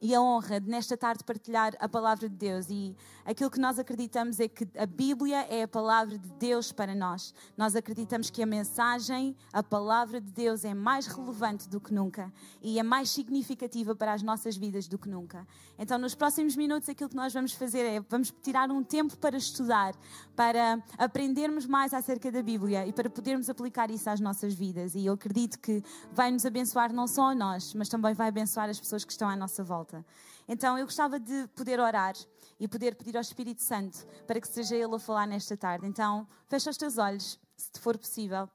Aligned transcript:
e 0.00 0.14
a 0.14 0.20
honra 0.20 0.58
de 0.58 0.68
nesta 0.68 0.96
tarde 0.96 1.22
partilhar 1.22 1.74
a 1.78 1.88
palavra 1.88 2.28
de 2.28 2.34
Deus 2.34 2.70
e 2.70 2.96
aquilo 3.24 3.50
que 3.50 3.60
nós 3.60 3.78
acreditamos 3.78 4.40
é 4.40 4.48
que 4.48 4.66
a 4.78 4.86
Bíblia 4.86 5.46
é 5.50 5.64
a 5.64 5.68
palavra 5.68 6.18
de 6.18 6.28
Deus 6.38 6.72
para 6.72 6.94
nós. 6.94 7.34
Nós 7.56 7.76
acreditamos 7.76 8.30
que 8.30 8.42
a 8.42 8.46
mensagem, 8.46 9.36
a 9.52 9.62
palavra 9.62 10.20
de 10.20 10.30
Deus 10.30 10.64
é 10.64 10.72
mais 10.72 11.06
relevante 11.06 11.68
do 11.68 11.78
que 11.80 11.92
nunca 11.92 12.32
e 12.62 12.78
é 12.78 12.82
mais 12.82 13.10
significativa 13.10 13.94
para 13.94 14.14
as 14.14 14.22
nossas 14.22 14.56
vidas 14.56 14.88
do 14.88 14.98
que 14.98 15.08
nunca. 15.08 15.46
Então, 15.78 15.98
nos 15.98 16.14
próximos 16.14 16.56
minutos, 16.56 16.88
aquilo 16.88 17.10
que 17.10 17.16
nós 17.16 17.34
vamos 17.34 17.52
fazer 17.52 17.84
é 17.84 18.00
vamos 18.00 18.32
tirar 18.42 18.70
um 18.70 18.82
tempo 18.82 19.18
para 19.18 19.36
estudar, 19.36 19.94
para 20.34 20.82
aprendermos 20.96 21.66
mais 21.66 21.92
acerca 21.92 22.32
da 22.32 22.42
Bíblia 22.42 22.86
e 22.86 22.92
para 22.92 23.10
podermos 23.10 23.50
aplicar 23.50 23.90
isso 23.90 24.08
às 24.08 24.20
nossas 24.20 24.54
vidas. 24.54 24.94
E 24.94 25.04
eu 25.04 25.12
acredito 25.12 25.58
que 25.58 25.82
vai 26.12 26.30
nos 26.30 26.46
abençoar 26.46 26.90
não 26.90 27.06
só 27.06 27.30
a 27.30 27.34
nós, 27.34 27.74
mas 27.74 27.88
também 27.88 28.14
vai 28.14 28.28
abençoar 28.28 28.70
as 28.70 28.80
pessoas 28.80 29.04
que 29.04 29.12
estão 29.12 29.28
à 29.28 29.36
nossa 29.36 29.62
volta 29.62 29.89
volta. 29.90 30.04
Então 30.48 30.78
eu 30.78 30.84
gostava 30.84 31.18
de 31.18 31.48
poder 31.54 31.80
orar 31.80 32.14
e 32.58 32.68
poder 32.68 32.94
pedir 32.94 33.16
ao 33.16 33.20
Espírito 33.20 33.62
Santo 33.62 34.06
para 34.26 34.40
que 34.40 34.48
seja 34.48 34.76
Ele 34.76 34.94
a 34.94 34.98
falar 34.98 35.26
nesta 35.26 35.56
tarde. 35.56 35.86
Então 35.86 36.26
fecha 36.48 36.70
os 36.70 36.76
teus 36.76 36.98
olhos, 36.98 37.38
se 37.56 37.70
te 37.72 37.80
for 37.80 37.98
possível, 37.98 38.48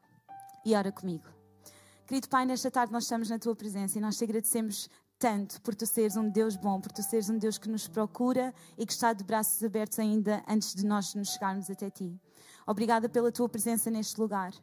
e 0.66 0.74
ora 0.76 0.92
comigo. 0.92 1.26
Querido 2.08 2.30
Pai, 2.30 2.46
nesta 2.46 2.70
tarde 2.70 2.94
nós 2.94 3.04
estamos 3.04 3.30
na 3.30 3.40
Tua 3.40 3.56
presença 3.56 3.98
e 3.98 4.02
nós 4.02 4.18
te 4.18 4.24
agradecemos 4.24 4.90
tanto 5.18 5.62
por 5.62 5.74
Tu 5.74 5.86
seres 5.86 6.16
um 6.18 6.30
Deus 6.30 6.56
bom, 6.56 6.80
por 6.80 6.92
Tu 6.92 7.02
seres 7.02 7.30
um 7.30 7.38
Deus 7.38 7.58
que 7.58 7.70
nos 7.70 7.88
procura 7.88 8.54
e 8.78 8.86
que 8.86 8.92
está 8.92 9.14
de 9.14 9.24
braços 9.24 9.64
abertos 9.64 10.00
ainda 10.00 10.44
antes 10.48 10.74
de 10.74 10.86
nós 10.86 11.14
nos 11.16 11.30
chegarmos 11.30 11.70
até 11.70 11.90
Ti. 11.90 12.20
Obrigada 12.68 13.08
pela 13.08 13.32
Tua 13.32 13.48
presença 13.48 13.90
neste 13.90 14.20
lugar. 14.20 14.54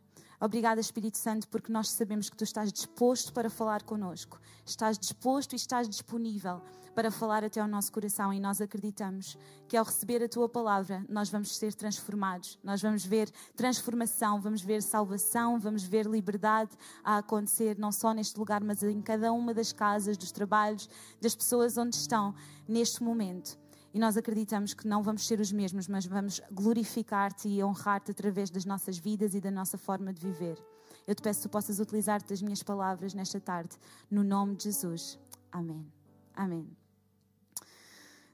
Obrigada, 0.44 0.80
Espírito 0.80 1.18
Santo, 1.18 1.46
porque 1.46 1.70
nós 1.70 1.88
sabemos 1.90 2.28
que 2.28 2.36
tu 2.36 2.42
estás 2.42 2.72
disposto 2.72 3.32
para 3.32 3.48
falar 3.48 3.84
conosco. 3.84 4.40
Estás 4.66 4.98
disposto 4.98 5.52
e 5.52 5.56
estás 5.56 5.88
disponível 5.88 6.60
para 6.96 7.12
falar 7.12 7.44
até 7.44 7.60
ao 7.60 7.68
nosso 7.68 7.92
coração 7.92 8.34
e 8.34 8.40
nós 8.40 8.60
acreditamos 8.60 9.38
que 9.68 9.76
ao 9.76 9.84
receber 9.84 10.20
a 10.20 10.28
tua 10.28 10.48
palavra 10.48 11.06
nós 11.08 11.30
vamos 11.30 11.56
ser 11.56 11.72
transformados. 11.74 12.58
Nós 12.60 12.82
vamos 12.82 13.06
ver 13.06 13.30
transformação, 13.54 14.40
vamos 14.40 14.62
ver 14.62 14.82
salvação, 14.82 15.60
vamos 15.60 15.84
ver 15.84 16.06
liberdade 16.06 16.72
a 17.04 17.18
acontecer 17.18 17.78
não 17.78 17.92
só 17.92 18.12
neste 18.12 18.36
lugar, 18.36 18.64
mas 18.64 18.82
em 18.82 19.00
cada 19.00 19.32
uma 19.32 19.54
das 19.54 19.72
casas, 19.72 20.16
dos 20.16 20.32
trabalhos, 20.32 20.90
das 21.20 21.36
pessoas 21.36 21.78
onde 21.78 21.94
estão 21.94 22.34
neste 22.66 23.00
momento. 23.00 23.61
E 23.94 23.98
nós 23.98 24.16
acreditamos 24.16 24.72
que 24.72 24.86
não 24.86 25.02
vamos 25.02 25.26
ser 25.26 25.38
os 25.38 25.52
mesmos, 25.52 25.86
mas 25.86 26.06
vamos 26.06 26.40
glorificar-te 26.50 27.48
e 27.48 27.62
honrar-te 27.62 28.10
através 28.10 28.48
das 28.48 28.64
nossas 28.64 28.96
vidas 28.96 29.34
e 29.34 29.40
da 29.40 29.50
nossa 29.50 29.76
forma 29.76 30.12
de 30.12 30.20
viver. 30.20 30.58
Eu 31.06 31.14
te 31.14 31.22
peço 31.22 31.42
que 31.42 31.48
possas 31.48 31.78
utilizar-te 31.78 32.28
das 32.28 32.40
minhas 32.40 32.62
palavras 32.62 33.12
nesta 33.12 33.40
tarde, 33.40 33.76
no 34.10 34.24
nome 34.24 34.56
de 34.56 34.64
Jesus. 34.64 35.18
Amém. 35.50 35.86
Amém. 36.34 36.74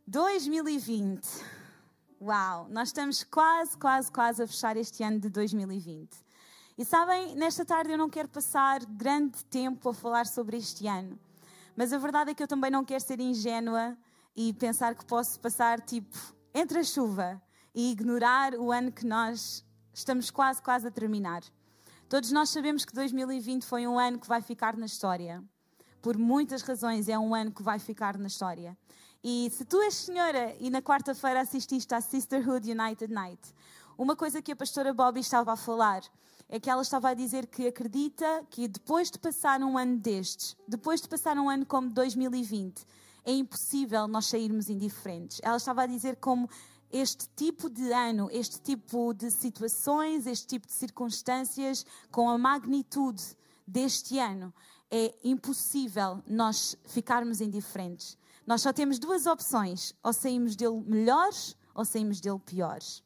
2020. 0.07 1.27
Uau! 2.21 2.69
Nós 2.69 2.89
estamos 2.89 3.25
quase, 3.25 3.77
quase, 3.77 4.11
quase 4.11 4.43
a 4.43 4.47
fechar 4.47 4.77
este 4.77 5.03
ano 5.03 5.19
de 5.19 5.29
2020. 5.29 6.09
E 6.77 6.85
sabem, 6.85 7.35
nesta 7.35 7.65
tarde 7.65 7.93
eu 7.93 7.99
não 7.99 8.09
quero 8.09 8.29
passar 8.29 8.85
grande 8.87 9.45
tempo 9.47 9.89
a 9.89 9.95
falar 9.95 10.27
sobre 10.27 10.57
este 10.57 10.87
ano. 10.87 11.19
Mas 11.77 11.93
a 11.93 11.99
verdade 11.99 12.31
é 12.31 12.35
que 12.35 12.43
eu 12.43 12.49
também 12.49 12.71
não 12.71 12.85
quero 12.85 13.03
ser 13.03 13.19
ingênua 13.19 13.97
e 14.41 14.53
pensar 14.53 14.95
que 14.95 15.05
posso 15.05 15.41
passar 15.41 15.81
tipo 15.81 16.17
entre 16.55 16.79
a 16.79 16.85
chuva 16.85 17.43
e 17.75 17.91
ignorar 17.91 18.55
o 18.55 18.71
ano 18.71 18.93
que 18.93 19.05
nós 19.05 19.65
estamos 19.93 20.31
quase, 20.31 20.63
quase 20.63 20.87
a 20.87 20.93
terminar. 20.93 21.43
Todos 22.09 22.31
nós 22.31 22.49
sabemos 22.51 22.85
que 22.85 22.95
2020 22.95 23.67
foi 23.67 23.85
um 23.89 23.99
ano 23.99 24.17
que 24.17 24.29
vai 24.29 24.41
ficar 24.41 24.77
na 24.77 24.87
história. 24.87 25.43
Por 26.01 26.17
muitas 26.17 26.63
razões, 26.63 27.09
é 27.09 27.19
um 27.19 27.35
ano 27.35 27.51
que 27.51 27.65
vai 27.65 27.81
ficar 27.81 28.17
na 28.17 28.29
história. 28.29 28.79
E 29.25 29.51
se 29.53 29.65
tu 29.65 29.83
és 29.83 29.95
senhora 29.95 30.55
e 30.61 30.71
na 30.71 30.81
quarta-feira 30.81 31.41
assististe 31.41 31.93
à 31.93 32.01
Sisterhood 32.01 32.71
United 32.71 33.13
Night, 33.13 33.53
uma 33.99 34.15
coisa 34.15 34.41
que 34.41 34.53
a 34.53 34.57
pastora 34.57 34.95
Bobby 34.95 35.19
estava 35.19 35.53
a 35.53 35.57
falar 35.57 36.03
é 36.49 36.61
que 36.61 36.71
ela 36.71 36.83
estava 36.83 37.09
a 37.09 37.15
dizer 37.15 37.49
que 37.49 37.67
acredita 37.67 38.45
que 38.49 38.69
depois 38.69 39.11
de 39.11 39.19
passar 39.19 39.61
um 39.63 39.77
ano 39.77 39.99
destes, 39.99 40.57
depois 40.69 41.01
de 41.01 41.09
passar 41.09 41.37
um 41.37 41.51
ano 41.51 41.67
como 41.67 41.91
2020, 41.91 42.87
é 43.29 43.33
impossível 43.33 44.09
nós 44.09 44.25
sairmos 44.25 44.71
indiferentes. 44.71 45.39
Ela 45.43 45.59
estava 45.59 45.83
a 45.83 45.87
dizer 45.87 46.17
como 46.17 46.49
este 46.91 47.29
tipo 47.37 47.69
de 47.69 47.93
ano, 47.93 48.31
este 48.33 48.59
tipo 48.59 49.13
de 49.13 49.31
situações, 49.31 50.27
este 50.27 50.47
tipo 50.47 50.67
de 50.67 50.73
circunstâncias, 50.73 51.85
com 52.11 52.31
a 52.31 52.39
magnitude 52.39 53.23
deste 53.67 54.19
ano, 54.19 54.51
é 54.91 55.15
impossível 55.23 56.23
nós 56.27 56.75
ficarmos 56.87 57.43
indiferentes. 57.43 58.17
Nós 58.47 58.63
só 58.63 58.73
temos 58.73 58.99
duas 58.99 59.27
opções: 59.27 59.95
ou 60.03 60.15
saímos 60.15 60.57
dele 60.57 60.83
melhores 60.87 61.55
ou 61.75 61.85
saímos 61.85 62.23
dele 62.23 62.39
piores. 62.39 63.05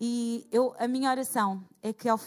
E 0.00 0.44
eu, 0.50 0.74
a 0.76 0.88
minha 0.88 1.08
oração 1.08 1.64
é 1.80 1.92
que 1.92 2.08
ao, 2.08 2.18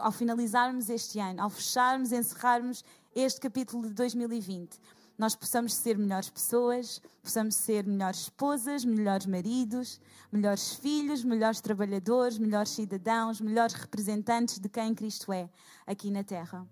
ao 0.00 0.10
finalizarmos 0.10 0.88
este 0.88 1.20
ano, 1.20 1.42
ao 1.42 1.50
fecharmos, 1.50 2.12
encerrarmos 2.12 2.82
este 3.14 3.38
capítulo 3.38 3.86
de 3.86 3.92
2020, 3.92 4.80
nós 5.18 5.34
possamos 5.34 5.74
ser 5.74 5.98
melhores 5.98 6.30
pessoas, 6.30 7.02
possamos 7.20 7.56
ser 7.56 7.84
melhores 7.84 8.20
esposas, 8.20 8.84
melhores 8.84 9.26
maridos, 9.26 10.00
melhores 10.30 10.74
filhos, 10.74 11.24
melhores 11.24 11.60
trabalhadores, 11.60 12.38
melhores 12.38 12.70
cidadãos, 12.70 13.40
melhores 13.40 13.74
representantes 13.74 14.60
de 14.60 14.68
quem 14.68 14.94
Cristo 14.94 15.32
é 15.32 15.50
aqui 15.84 16.12
na 16.12 16.22
Terra. 16.22 16.64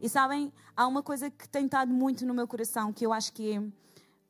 E 0.00 0.08
sabem, 0.08 0.52
há 0.76 0.86
uma 0.86 1.02
coisa 1.02 1.28
que 1.28 1.48
tem 1.48 1.64
estado 1.64 1.92
muito 1.92 2.24
no 2.24 2.32
meu 2.32 2.46
coração 2.46 2.92
que 2.92 3.04
eu 3.04 3.12
acho 3.12 3.32
que 3.32 3.56
é 3.56 3.62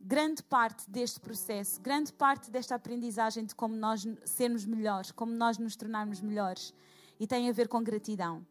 grande 0.00 0.42
parte 0.42 0.88
deste 0.90 1.20
processo, 1.20 1.78
grande 1.82 2.10
parte 2.10 2.50
desta 2.50 2.74
aprendizagem 2.74 3.44
de 3.44 3.54
como 3.54 3.76
nós 3.76 4.06
sermos 4.24 4.64
melhores, 4.64 5.10
como 5.10 5.32
nós 5.32 5.58
nos 5.58 5.76
tornarmos 5.76 6.22
melhores, 6.22 6.72
e 7.20 7.26
tem 7.26 7.50
a 7.50 7.52
ver 7.52 7.68
com 7.68 7.82
gratidão. 7.82 8.46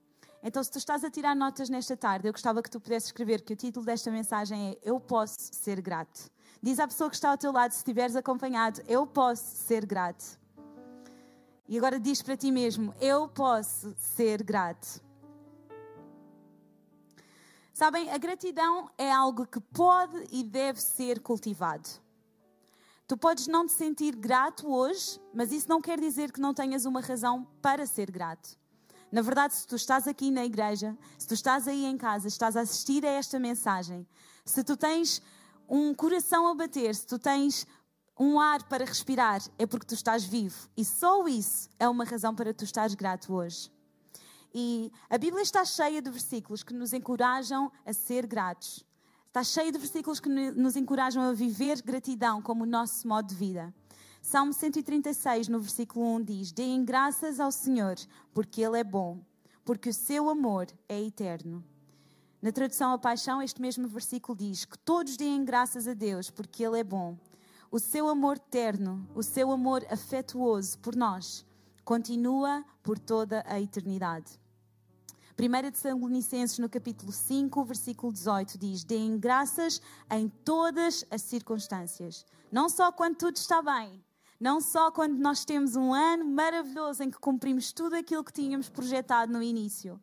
Então, 0.48 0.64
se 0.64 0.72
tu 0.72 0.78
estás 0.78 1.04
a 1.04 1.10
tirar 1.12 1.36
notas 1.36 1.70
nesta 1.70 1.98
tarde, 1.98 2.26
eu 2.26 2.32
gostava 2.32 2.64
que 2.64 2.72
tu 2.72 2.80
pudesses 2.80 3.10
escrever 3.10 3.42
que 3.42 3.52
o 3.52 3.56
título 3.58 3.86
desta 3.86 4.10
mensagem 4.10 4.70
é 4.70 4.78
Eu 4.82 4.98
posso 4.98 5.36
ser 5.52 5.82
grato. 5.82 6.32
Diz 6.64 6.80
à 6.80 6.88
pessoa 6.88 7.10
que 7.10 7.18
está 7.18 7.32
ao 7.32 7.38
teu 7.38 7.52
lado, 7.52 7.74
se 7.74 7.80
estiveres 7.80 8.16
acompanhado, 8.16 8.82
eu 8.88 9.06
posso 9.06 9.44
ser 9.44 9.86
grato. 9.86 10.40
E 11.68 11.78
agora 11.78 12.00
diz 12.00 12.22
para 12.22 12.38
ti 12.38 12.50
mesmo: 12.50 12.94
Eu 13.02 13.28
posso 13.28 13.94
ser 13.98 14.42
grato. 14.42 15.02
Sabem, 17.74 18.10
a 18.10 18.18
gratidão 18.18 18.90
é 18.98 19.12
algo 19.12 19.46
que 19.46 19.60
pode 19.60 20.30
e 20.32 20.46
deve 20.46 20.80
ser 20.82 21.20
cultivado. 21.20 21.90
Tu 23.06 23.18
podes 23.18 23.48
não 23.48 23.66
te 23.66 23.74
sentir 23.74 24.16
grato 24.16 24.66
hoje, 24.74 25.20
mas 25.34 25.52
isso 25.52 25.68
não 25.68 25.82
quer 25.82 26.00
dizer 26.00 26.32
que 26.32 26.40
não 26.40 26.54
tenhas 26.54 26.86
uma 26.86 27.02
razão 27.02 27.46
para 27.62 27.86
ser 27.86 28.10
grato. 28.10 28.58
Na 29.12 29.22
verdade, 29.22 29.56
se 29.56 29.66
tu 29.66 29.76
estás 29.76 30.08
aqui 30.08 30.30
na 30.30 30.46
igreja, 30.46 30.98
se 31.18 31.28
tu 31.28 31.34
estás 31.34 31.68
aí 31.68 31.86
em 31.86 31.98
casa, 31.98 32.28
estás 32.28 32.58
a 32.58 32.62
assistir 32.62 33.06
a 33.06 33.10
esta 33.10 33.40
mensagem, 33.40 34.06
se 34.44 34.64
tu 34.64 34.76
tens 34.76 35.22
um 35.68 35.94
coração 35.94 36.48
a 36.48 36.54
bater, 36.54 36.94
se 36.94 37.06
tu 37.06 37.18
tens 37.18 37.66
um 38.20 38.40
ar 38.40 38.64
para 38.64 38.84
respirar, 38.84 39.42
é 39.58 39.66
porque 39.66 39.86
tu 39.86 39.94
estás 39.94 40.24
vivo. 40.24 40.70
E 40.76 40.84
só 40.84 41.28
isso 41.28 41.70
é 41.80 41.88
uma 41.88 42.04
razão 42.04 42.34
para 42.34 42.54
tu 42.54 42.64
estares 42.64 42.96
grato 42.96 43.34
hoje. 43.34 43.72
E 44.54 44.92
a 45.10 45.18
Bíblia 45.18 45.44
está 45.44 45.64
cheia 45.64 46.02
de 46.02 46.10
versículos 46.10 46.64
que 46.64 46.74
nos 46.74 46.94
encorajam 46.94 47.72
a 47.86 47.94
ser 47.94 48.26
gratos. 48.26 48.84
Está 49.28 49.44
cheia 49.44 49.72
de 49.72 49.78
versículos 49.78 50.20
que 50.20 50.30
nos 50.30 50.76
encorajam 50.76 51.22
a 51.22 51.32
viver 51.32 51.82
gratidão 51.84 52.42
como 52.42 52.64
o 52.64 52.68
nosso 52.68 53.08
modo 53.08 53.28
de 53.28 53.36
vida. 53.36 53.74
Salmo 54.30 54.52
136, 54.52 55.48
no 55.48 55.58
versículo 55.58 56.06
1 56.16 56.24
diz: 56.26 56.52
Deem 56.52 56.84
graças 56.84 57.40
ao 57.40 57.50
Senhor, 57.50 57.96
porque 58.34 58.62
Ele 58.62 58.78
é 58.78 58.84
bom, 58.84 59.22
porque 59.64 59.88
o 59.88 59.94
seu 59.94 60.28
amor 60.28 60.68
é 60.90 61.02
eterno. 61.02 61.64
Na 62.42 62.52
tradução 62.52 62.92
à 62.92 62.98
paixão, 62.98 63.42
este 63.42 63.62
mesmo 63.62 63.88
versículo 63.88 64.38
diz: 64.38 64.66
Que 64.66 64.78
todos 64.80 65.16
deem 65.16 65.46
graças 65.46 65.88
a 65.88 65.94
Deus, 65.94 66.30
porque 66.30 66.62
Ele 66.62 66.78
é 66.78 66.84
bom. 66.84 67.18
O 67.72 67.80
seu 67.80 68.10
amor 68.10 68.38
terno, 68.38 69.08
o 69.16 69.24
seu 69.24 69.50
amor 69.50 69.86
afetuoso 69.90 70.78
por 70.80 70.94
nós, 70.94 71.46
continua 71.86 72.66
por 72.84 73.00
toda 73.00 73.46
a 73.48 73.62
eternidade. 73.62 74.38
1 75.40 75.72
Tessalonicenses, 75.72 76.60
no 76.60 76.68
capítulo 76.68 77.14
5, 77.14 77.64
versículo 77.64 78.12
18, 78.12 78.58
diz: 78.58 78.84
Deem 78.84 79.18
graças 79.18 79.82
em 80.12 80.28
todas 80.28 81.06
as 81.10 81.22
circunstâncias. 81.22 82.26
Não 82.52 82.68
só 82.68 82.92
quando 82.92 83.16
tudo 83.16 83.38
está 83.38 83.62
bem, 83.62 84.04
não 84.40 84.62
só 84.62 84.92
quando 84.92 85.18
nós 85.18 85.44
temos 85.44 85.76
um 85.76 85.94
ano 85.94 86.26
maravilhoso 86.26 87.04
em 87.04 87.10
que 87.10 87.20
cumprimos 87.20 87.72
tudo 87.72 87.96
aquilo 87.96 88.24
que 88.24 88.34
tínhamos 88.34 88.70
projetado 88.70 89.32
no 89.32 89.42
início. 89.42 90.00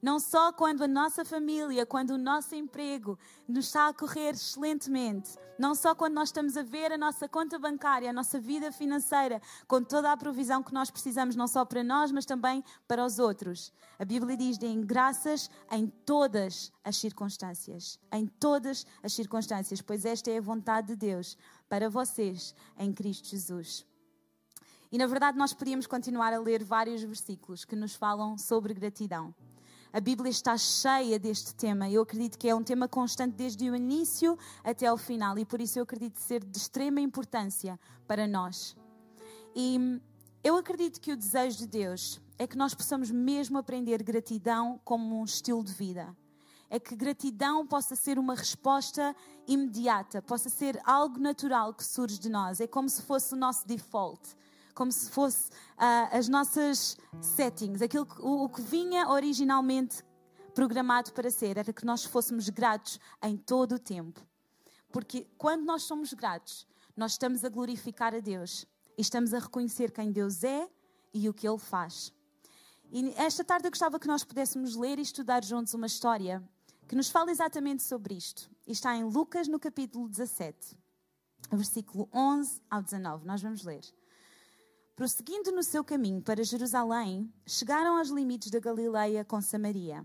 Não 0.00 0.20
só 0.20 0.52
quando 0.52 0.82
a 0.84 0.88
nossa 0.88 1.24
família, 1.24 1.86
quando 1.86 2.10
o 2.10 2.18
nosso 2.18 2.54
emprego 2.54 3.18
nos 3.48 3.66
está 3.66 3.88
a 3.88 3.94
correr 3.94 4.30
excelentemente. 4.30 5.36
Não 5.58 5.74
só 5.74 5.94
quando 5.94 6.14
nós 6.14 6.28
estamos 6.28 6.56
a 6.56 6.62
ver 6.62 6.92
a 6.92 6.98
nossa 6.98 7.26
conta 7.28 7.58
bancária, 7.58 8.10
a 8.10 8.12
nossa 8.12 8.38
vida 8.38 8.70
financeira, 8.70 9.40
com 9.66 9.82
toda 9.82 10.12
a 10.12 10.16
provisão 10.16 10.62
que 10.62 10.74
nós 10.74 10.90
precisamos, 10.90 11.34
não 11.34 11.48
só 11.48 11.64
para 11.64 11.82
nós, 11.82 12.12
mas 12.12 12.26
também 12.26 12.62
para 12.86 13.04
os 13.04 13.18
outros. 13.18 13.72
A 13.98 14.04
Bíblia 14.04 14.36
diz: 14.36 14.58
deem 14.58 14.82
graças 14.82 15.50
em 15.70 15.86
todas 15.86 16.70
as 16.84 16.96
circunstâncias. 16.96 17.98
Em 18.12 18.26
todas 18.26 18.86
as 19.02 19.14
circunstâncias, 19.14 19.80
pois 19.80 20.04
esta 20.04 20.30
é 20.30 20.38
a 20.38 20.42
vontade 20.42 20.88
de 20.88 20.96
Deus 20.96 21.38
para 21.68 21.88
vocês 21.88 22.54
em 22.78 22.92
Cristo 22.92 23.28
Jesus. 23.28 23.86
E 24.92 24.98
na 24.98 25.06
verdade, 25.06 25.36
nós 25.38 25.52
podíamos 25.52 25.86
continuar 25.86 26.32
a 26.32 26.38
ler 26.38 26.62
vários 26.62 27.02
versículos 27.02 27.64
que 27.64 27.74
nos 27.74 27.94
falam 27.94 28.38
sobre 28.38 28.74
gratidão. 28.74 29.34
A 29.96 30.00
Bíblia 30.00 30.28
está 30.28 30.58
cheia 30.58 31.18
deste 31.18 31.54
tema. 31.54 31.88
Eu 31.88 32.02
acredito 32.02 32.36
que 32.36 32.46
é 32.46 32.54
um 32.54 32.62
tema 32.62 32.86
constante 32.86 33.32
desde 33.32 33.70
o 33.70 33.74
início 33.74 34.38
até 34.62 34.88
ao 34.88 34.98
final 34.98 35.38
e 35.38 35.44
por 35.46 35.58
isso 35.58 35.78
eu 35.78 35.84
acredito 35.84 36.18
ser 36.18 36.44
de 36.44 36.58
extrema 36.58 37.00
importância 37.00 37.80
para 38.06 38.26
nós. 38.26 38.76
E 39.54 39.98
eu 40.44 40.54
acredito 40.58 41.00
que 41.00 41.12
o 41.12 41.16
desejo 41.16 41.56
de 41.56 41.66
Deus 41.66 42.20
é 42.38 42.46
que 42.46 42.58
nós 42.58 42.74
possamos 42.74 43.10
mesmo 43.10 43.56
aprender 43.56 44.02
gratidão 44.02 44.78
como 44.84 45.18
um 45.18 45.24
estilo 45.24 45.64
de 45.64 45.72
vida. 45.72 46.14
É 46.68 46.78
que 46.78 46.94
gratidão 46.94 47.66
possa 47.66 47.96
ser 47.96 48.18
uma 48.18 48.34
resposta 48.34 49.16
imediata, 49.48 50.20
possa 50.20 50.50
ser 50.50 50.78
algo 50.84 51.18
natural 51.18 51.72
que 51.72 51.82
surge 51.82 52.18
de 52.18 52.28
nós. 52.28 52.60
É 52.60 52.66
como 52.66 52.90
se 52.90 53.00
fosse 53.00 53.32
o 53.32 53.36
nosso 53.38 53.66
default 53.66 54.36
como 54.76 54.92
se 54.92 55.08
fosse 55.10 55.48
uh, 55.48 56.16
as 56.16 56.28
nossas 56.28 56.98
settings, 57.20 57.80
aquilo 57.80 58.04
que, 58.04 58.20
o, 58.20 58.44
o 58.44 58.48
que 58.50 58.60
vinha 58.60 59.08
originalmente 59.08 60.04
programado 60.54 61.12
para 61.12 61.30
ser, 61.30 61.56
era 61.56 61.72
que 61.72 61.84
nós 61.84 62.04
fôssemos 62.04 62.50
gratos 62.50 63.00
em 63.22 63.38
todo 63.38 63.76
o 63.76 63.78
tempo. 63.78 64.20
Porque 64.92 65.26
quando 65.38 65.64
nós 65.64 65.84
somos 65.84 66.12
gratos, 66.12 66.66
nós 66.94 67.12
estamos 67.12 67.42
a 67.42 67.48
glorificar 67.48 68.14
a 68.14 68.20
Deus 68.20 68.66
e 68.98 69.00
estamos 69.00 69.32
a 69.32 69.38
reconhecer 69.38 69.90
quem 69.90 70.12
Deus 70.12 70.44
é 70.44 70.68
e 71.12 71.26
o 71.26 71.32
que 71.32 71.48
Ele 71.48 71.58
faz. 71.58 72.12
E 72.92 73.14
esta 73.16 73.42
tarde 73.42 73.66
eu 73.66 73.70
gostava 73.70 73.98
que 73.98 74.06
nós 74.06 74.24
pudéssemos 74.24 74.76
ler 74.76 74.98
e 74.98 75.02
estudar 75.02 75.42
juntos 75.42 75.72
uma 75.72 75.86
história 75.86 76.46
que 76.86 76.94
nos 76.94 77.08
fala 77.08 77.30
exatamente 77.30 77.82
sobre 77.82 78.14
isto. 78.14 78.50
E 78.66 78.72
está 78.72 78.94
em 78.94 79.04
Lucas, 79.04 79.48
no 79.48 79.58
capítulo 79.58 80.06
17, 80.06 80.76
versículo 81.50 82.08
11 82.12 82.60
ao 82.70 82.82
19. 82.82 83.26
Nós 83.26 83.40
vamos 83.40 83.64
ler. 83.64 83.82
Prosseguindo 84.96 85.52
no 85.52 85.62
seu 85.62 85.84
caminho 85.84 86.22
para 86.22 86.42
Jerusalém, 86.42 87.30
chegaram 87.46 87.98
aos 87.98 88.08
limites 88.08 88.50
da 88.50 88.58
Galileia 88.58 89.26
com 89.26 89.42
Samaria. 89.42 90.02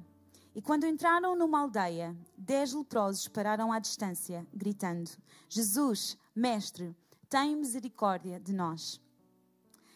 E 0.54 0.62
quando 0.62 0.86
entraram 0.86 1.34
numa 1.34 1.62
aldeia, 1.62 2.14
dez 2.38 2.74
leprosos 2.74 3.26
pararam 3.30 3.72
à 3.72 3.80
distância, 3.80 4.46
gritando: 4.54 5.10
Jesus, 5.48 6.18
Mestre, 6.36 6.94
tem 7.30 7.56
misericórdia 7.56 8.38
de 8.38 8.52
nós. 8.52 9.00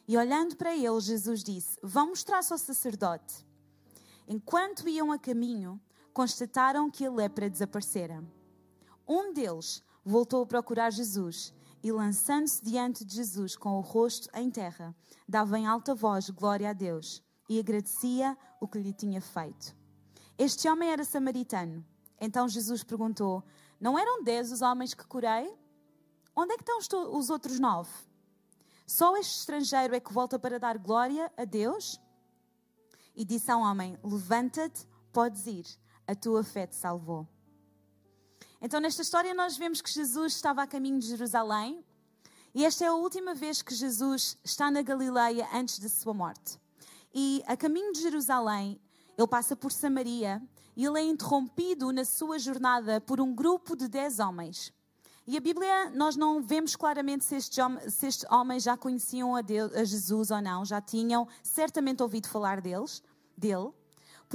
E 0.08 0.18
olhando 0.18 0.56
para 0.56 0.74
eles, 0.74 1.04
Jesus 1.04 1.44
disse: 1.44 1.78
Vão 1.84 2.08
mostrar-se 2.08 2.54
ao 2.54 2.58
sacerdote. 2.58 3.46
Enquanto 4.26 4.88
iam 4.88 5.12
a 5.12 5.20
caminho, 5.20 5.78
constataram 6.14 6.90
que 6.90 7.06
a 7.06 7.12
lepra 7.12 7.50
desaparecera. 7.50 8.24
Um 9.06 9.34
deles 9.34 9.84
voltou 10.06 10.44
a 10.44 10.48
procurar 10.48 10.90
Jesus 10.90 11.54
e, 11.86 11.92
lançando-se 11.92 12.66
diante 12.66 13.06
de 13.06 13.14
Jesus 13.14 13.56
com 13.56 13.78
o 13.78 13.80
rosto 13.80 14.28
em 14.34 14.50
terra, 14.50 14.96
dava 15.30 15.60
em 15.60 15.68
alta 15.68 15.94
voz 15.94 16.32
glória 16.32 16.72
a 16.72 16.74
Deus 16.74 17.22
e 17.48 17.60
agradecia 17.60 18.36
o 18.60 18.68
que 18.68 18.80
lhe 18.80 18.92
tinha 18.92 19.22
feito. 19.22 19.76
Este 20.36 20.68
homem 20.68 20.90
era 20.90 21.06
samaritano. 21.06 21.86
Então 22.20 22.50
Jesus 22.50 22.84
perguntou: 22.84 23.44
Não 23.80 24.00
eram 24.00 24.24
dez 24.24 24.52
os 24.52 24.64
homens 24.64 24.96
que 24.96 25.06
curei? 25.06 25.56
Onde 26.36 26.54
é 26.54 26.58
que 26.58 26.64
estão 26.64 27.16
os 27.16 27.30
outros 27.30 27.60
nove? 27.60 27.92
Só 28.88 29.16
este 29.18 29.38
estrangeiro 29.38 29.94
é 29.94 30.00
que 30.00 30.12
volta 30.12 30.40
para 30.40 30.58
dar 30.58 30.80
glória 30.80 31.32
a 31.38 31.46
Deus? 31.46 32.02
E 33.16 33.24
disse 33.24 33.52
ao 33.52 33.62
homem: 33.62 33.96
Levanta-te, 34.04 34.88
podes 35.14 35.46
ir, 35.46 35.68
a 36.08 36.16
tua 36.16 36.44
fé 36.44 36.66
te 36.66 36.76
salvou. 36.76 37.28
Então, 38.66 38.80
nesta 38.80 39.04
história, 39.04 39.32
nós 39.32 39.56
vemos 39.56 39.80
que 39.80 39.92
Jesus 39.92 40.34
estava 40.34 40.64
a 40.64 40.66
caminho 40.66 40.98
de 40.98 41.06
Jerusalém 41.06 41.86
e 42.52 42.66
esta 42.66 42.84
é 42.84 42.88
a 42.88 42.96
última 42.96 43.36
vez 43.36 43.62
que 43.62 43.76
Jesus 43.76 44.40
está 44.44 44.72
na 44.72 44.82
Galileia 44.82 45.48
antes 45.54 45.78
da 45.78 45.88
sua 45.88 46.16
morte. 46.16 46.60
E 47.14 47.44
a 47.46 47.56
caminho 47.56 47.94
de 47.94 48.02
Jerusalém, 48.02 48.82
ele 49.16 49.28
passa 49.28 49.56
por 49.56 49.72
Samaria 49.72 50.42
e 50.76 50.84
ele 50.84 51.00
é 51.00 51.04
interrompido 51.04 51.92
na 51.92 52.04
sua 52.04 52.40
jornada 52.40 53.00
por 53.00 53.22
um 53.22 53.36
grupo 53.36 53.76
de 53.76 53.88
dez 53.88 54.18
homens. 54.18 54.74
E 55.28 55.38
a 55.38 55.40
Bíblia, 55.40 55.92
nós 55.92 56.16
não 56.16 56.42
vemos 56.42 56.76
claramente 56.76 57.24
se 57.24 57.36
estes, 57.36 57.64
se 57.94 58.08
estes 58.08 58.32
homens 58.32 58.64
já 58.64 58.76
conheciam 58.76 59.36
a, 59.36 59.42
Deus, 59.42 59.76
a 59.76 59.84
Jesus 59.84 60.32
ou 60.32 60.42
não, 60.42 60.66
já 60.66 60.82
tinham 60.82 61.28
certamente 61.44 62.02
ouvido 62.02 62.28
falar 62.28 62.62
deles, 62.62 63.04
dele. 63.38 63.70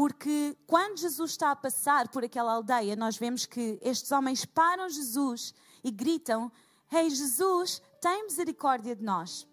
Porque 0.01 0.57
quando 0.67 0.97
Jesus 0.97 1.33
está 1.33 1.51
a 1.51 1.55
passar 1.55 2.09
por 2.09 2.25
aquela 2.25 2.53
aldeia, 2.53 2.97
nós 2.97 3.19
vemos 3.19 3.45
que 3.45 3.79
estes 3.83 4.11
homens 4.11 4.47
param 4.47 4.89
Jesus 4.89 5.55
e 5.85 5.91
gritam: 5.91 6.51
Ei, 6.91 7.01
hey, 7.01 7.11
Jesus, 7.11 7.83
tem 8.01 8.25
misericórdia 8.25 8.97
de 8.97 9.05
nós. 9.05 9.47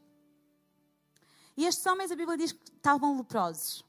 E 1.58 1.66
estes 1.66 1.86
homens, 1.86 2.12
a 2.12 2.16
Bíblia 2.16 2.38
diz 2.38 2.54
que 2.54 2.64
estavam 2.64 3.18
leprosos. 3.18 3.84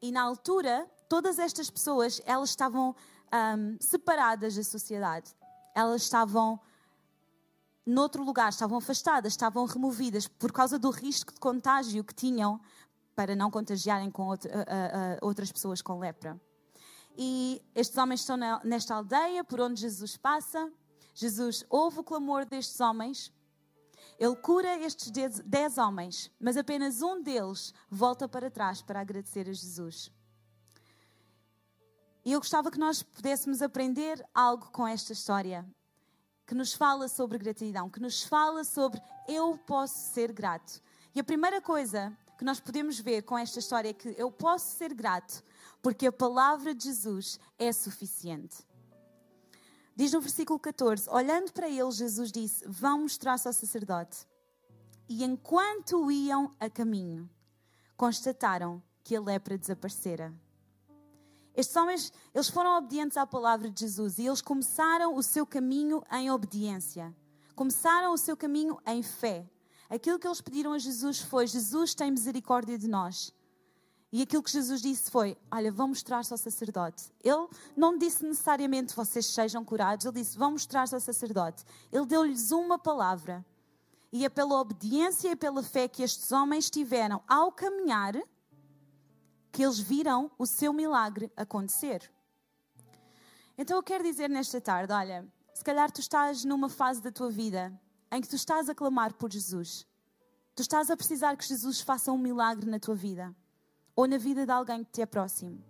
E 0.00 0.12
na 0.12 0.22
altura, 0.22 0.88
todas 1.08 1.36
estas 1.40 1.68
pessoas, 1.68 2.22
elas 2.24 2.50
estavam 2.50 2.94
um, 3.34 3.76
separadas 3.80 4.54
da 4.54 4.62
sociedade. 4.62 5.34
Elas 5.74 6.02
estavam 6.02 6.60
noutro 7.84 8.22
lugar, 8.22 8.50
estavam 8.50 8.78
afastadas, 8.78 9.32
estavam 9.32 9.64
removidas 9.64 10.28
por 10.28 10.52
causa 10.52 10.78
do 10.78 10.90
risco 10.90 11.34
de 11.34 11.40
contágio 11.40 12.04
que 12.04 12.14
tinham 12.14 12.60
para 13.20 13.36
não 13.36 13.50
contagiarem 13.50 14.10
com 14.10 14.30
uh, 14.30 14.36
outras 15.20 15.52
pessoas 15.52 15.82
com 15.82 15.98
lepra. 15.98 16.40
E 17.18 17.60
estes 17.74 17.98
homens 17.98 18.20
estão 18.20 18.34
na, 18.34 18.64
nesta 18.64 18.94
aldeia 18.94 19.44
por 19.44 19.60
onde 19.60 19.78
Jesus 19.78 20.16
passa. 20.16 20.72
Jesus 21.14 21.62
ouve 21.68 21.98
o 21.98 22.02
clamor 22.02 22.46
destes 22.46 22.80
homens. 22.80 23.30
Ele 24.18 24.34
cura 24.36 24.74
estes 24.78 25.10
dez, 25.10 25.38
dez 25.40 25.76
homens, 25.76 26.30
mas 26.40 26.56
apenas 26.56 27.02
um 27.02 27.22
deles 27.22 27.74
volta 27.90 28.26
para 28.26 28.50
trás 28.50 28.80
para 28.80 29.02
agradecer 29.02 29.46
a 29.50 29.52
Jesus. 29.52 30.10
E 32.24 32.32
eu 32.32 32.40
gostava 32.40 32.70
que 32.70 32.78
nós 32.78 33.02
pudéssemos 33.02 33.60
aprender 33.60 34.26
algo 34.34 34.70
com 34.70 34.88
esta 34.88 35.12
história, 35.12 35.68
que 36.46 36.54
nos 36.54 36.72
fala 36.72 37.06
sobre 37.06 37.36
gratidão, 37.36 37.90
que 37.90 38.00
nos 38.00 38.22
fala 38.22 38.64
sobre 38.64 38.98
eu 39.28 39.58
posso 39.66 40.10
ser 40.14 40.32
grato. 40.32 40.80
E 41.14 41.20
a 41.20 41.24
primeira 41.24 41.60
coisa 41.60 42.16
que 42.40 42.44
nós 42.46 42.58
podemos 42.58 42.98
ver 42.98 43.20
com 43.24 43.36
esta 43.36 43.58
história 43.58 43.90
é 43.90 43.92
que 43.92 44.14
eu 44.16 44.30
posso 44.30 44.74
ser 44.74 44.94
grato 44.94 45.44
porque 45.82 46.06
a 46.06 46.12
palavra 46.12 46.74
de 46.74 46.84
Jesus 46.84 47.38
é 47.58 47.70
suficiente. 47.70 48.66
Diz 49.94 50.10
no 50.14 50.22
versículo 50.22 50.58
14: 50.58 51.10
Olhando 51.10 51.52
para 51.52 51.68
ele, 51.68 51.90
Jesus 51.90 52.32
disse: 52.32 52.66
Vão 52.66 53.02
mostrar-se 53.02 53.46
ao 53.46 53.52
sacerdote. 53.52 54.26
E 55.06 55.22
enquanto 55.22 56.10
iam 56.10 56.50
a 56.58 56.70
caminho, 56.70 57.28
constataram 57.94 58.82
que 59.04 59.14
a 59.14 59.20
lepra 59.20 59.58
desaparecera. 59.58 60.32
Estes 61.54 61.76
homens, 61.76 62.10
eles 62.34 62.48
foram 62.48 62.78
obedientes 62.78 63.18
à 63.18 63.26
palavra 63.26 63.68
de 63.68 63.80
Jesus 63.80 64.18
e 64.18 64.26
eles 64.26 64.40
começaram 64.40 65.14
o 65.14 65.22
seu 65.22 65.44
caminho 65.44 66.02
em 66.10 66.30
obediência. 66.30 67.14
Começaram 67.54 68.14
o 68.14 68.16
seu 68.16 68.34
caminho 68.34 68.80
em 68.86 69.02
fé. 69.02 69.46
Aquilo 69.90 70.20
que 70.20 70.26
eles 70.28 70.40
pediram 70.40 70.72
a 70.72 70.78
Jesus 70.78 71.18
foi: 71.18 71.48
Jesus 71.48 71.94
tem 71.94 72.12
misericórdia 72.12 72.78
de 72.78 72.86
nós. 72.86 73.34
E 74.12 74.22
aquilo 74.22 74.42
que 74.42 74.50
Jesus 74.50 74.80
disse 74.80 75.10
foi: 75.10 75.36
Olha, 75.50 75.72
vão 75.72 75.88
mostrar-se 75.88 76.32
ao 76.32 76.38
sacerdote. 76.38 77.12
Ele 77.22 77.48
não 77.76 77.98
disse 77.98 78.24
necessariamente 78.24 78.94
vocês 78.94 79.26
sejam 79.26 79.64
curados, 79.64 80.06
ele 80.06 80.20
disse: 80.20 80.38
Vão 80.38 80.52
mostrar-se 80.52 80.94
ao 80.94 81.00
sacerdote. 81.00 81.64
Ele 81.90 82.06
deu-lhes 82.06 82.52
uma 82.52 82.78
palavra. 82.78 83.44
E 84.12 84.24
é 84.24 84.28
pela 84.28 84.60
obediência 84.60 85.30
e 85.30 85.36
pela 85.36 85.62
fé 85.62 85.88
que 85.88 86.02
estes 86.02 86.30
homens 86.30 86.70
tiveram 86.70 87.22
ao 87.28 87.52
caminhar 87.52 88.14
que 89.52 89.64
eles 89.64 89.78
viram 89.78 90.30
o 90.38 90.46
seu 90.46 90.72
milagre 90.72 91.32
acontecer. 91.36 92.10
Então 93.58 93.76
eu 93.76 93.82
quero 93.82 94.04
dizer 94.04 94.30
nesta 94.30 94.60
tarde: 94.60 94.92
olha, 94.92 95.26
se 95.52 95.64
calhar 95.64 95.90
tu 95.90 96.00
estás 96.00 96.44
numa 96.44 96.68
fase 96.68 97.02
da 97.02 97.10
tua 97.10 97.28
vida 97.30 97.72
em 98.10 98.20
que 98.20 98.28
tu 98.28 98.36
estás 98.36 98.68
a 98.68 98.74
clamar 98.74 99.14
por 99.14 99.32
Jesus. 99.32 99.86
Tu 100.54 100.62
estás 100.62 100.90
a 100.90 100.96
precisar 100.96 101.36
que 101.36 101.46
Jesus 101.46 101.80
faça 101.80 102.12
um 102.12 102.18
milagre 102.18 102.68
na 102.68 102.78
tua 102.78 102.94
vida 102.94 103.34
ou 103.94 104.06
na 104.06 104.18
vida 104.18 104.44
de 104.44 104.52
alguém 104.52 104.84
que 104.84 104.90
te 104.90 105.02
é 105.02 105.06
próximo. 105.06 105.62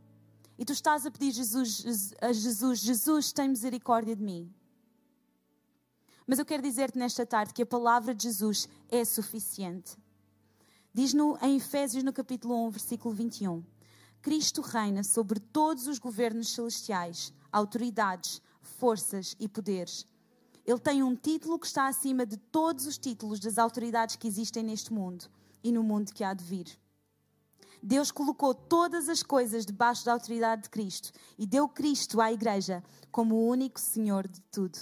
E 0.58 0.64
tu 0.64 0.72
estás 0.72 1.06
a 1.06 1.10
pedir 1.10 1.32
Jesus, 1.32 2.14
a 2.20 2.32
Jesus: 2.32 2.80
Jesus, 2.80 3.32
tem 3.32 3.48
misericórdia 3.48 4.14
de 4.14 4.22
mim. 4.22 4.52
Mas 6.26 6.38
eu 6.38 6.44
quero 6.44 6.62
dizer-te 6.62 6.98
nesta 6.98 7.26
tarde 7.26 7.52
que 7.52 7.62
a 7.62 7.66
palavra 7.66 8.14
de 8.14 8.24
Jesus 8.24 8.68
é 8.88 9.04
suficiente. 9.04 9.96
Diz 10.92 11.14
no, 11.14 11.38
em 11.42 11.56
Efésios, 11.56 12.04
no 12.04 12.12
capítulo 12.12 12.66
1, 12.66 12.70
versículo 12.70 13.14
21, 13.14 13.64
Cristo 14.20 14.60
reina 14.60 15.02
sobre 15.02 15.40
todos 15.40 15.86
os 15.86 15.98
governos 15.98 16.52
celestiais, 16.52 17.32
autoridades, 17.50 18.42
forças 18.60 19.34
e 19.40 19.48
poderes. 19.48 20.06
Ele 20.70 20.78
tem 20.78 21.02
um 21.02 21.16
título 21.16 21.58
que 21.58 21.66
está 21.66 21.88
acima 21.88 22.24
de 22.24 22.36
todos 22.36 22.86
os 22.86 22.96
títulos 22.96 23.40
das 23.40 23.58
autoridades 23.58 24.14
que 24.14 24.28
existem 24.28 24.62
neste 24.62 24.92
mundo 24.92 25.24
e 25.64 25.72
no 25.72 25.82
mundo 25.82 26.14
que 26.14 26.22
há 26.22 26.32
de 26.32 26.44
vir. 26.44 26.78
Deus 27.82 28.12
colocou 28.12 28.54
todas 28.54 29.08
as 29.08 29.20
coisas 29.20 29.66
debaixo 29.66 30.04
da 30.04 30.12
autoridade 30.12 30.62
de 30.62 30.70
Cristo 30.70 31.10
e 31.36 31.44
deu 31.44 31.68
Cristo 31.68 32.20
à 32.20 32.32
Igreja 32.32 32.84
como 33.10 33.34
o 33.34 33.48
único 33.48 33.80
Senhor 33.80 34.28
de 34.28 34.40
tudo. 34.42 34.78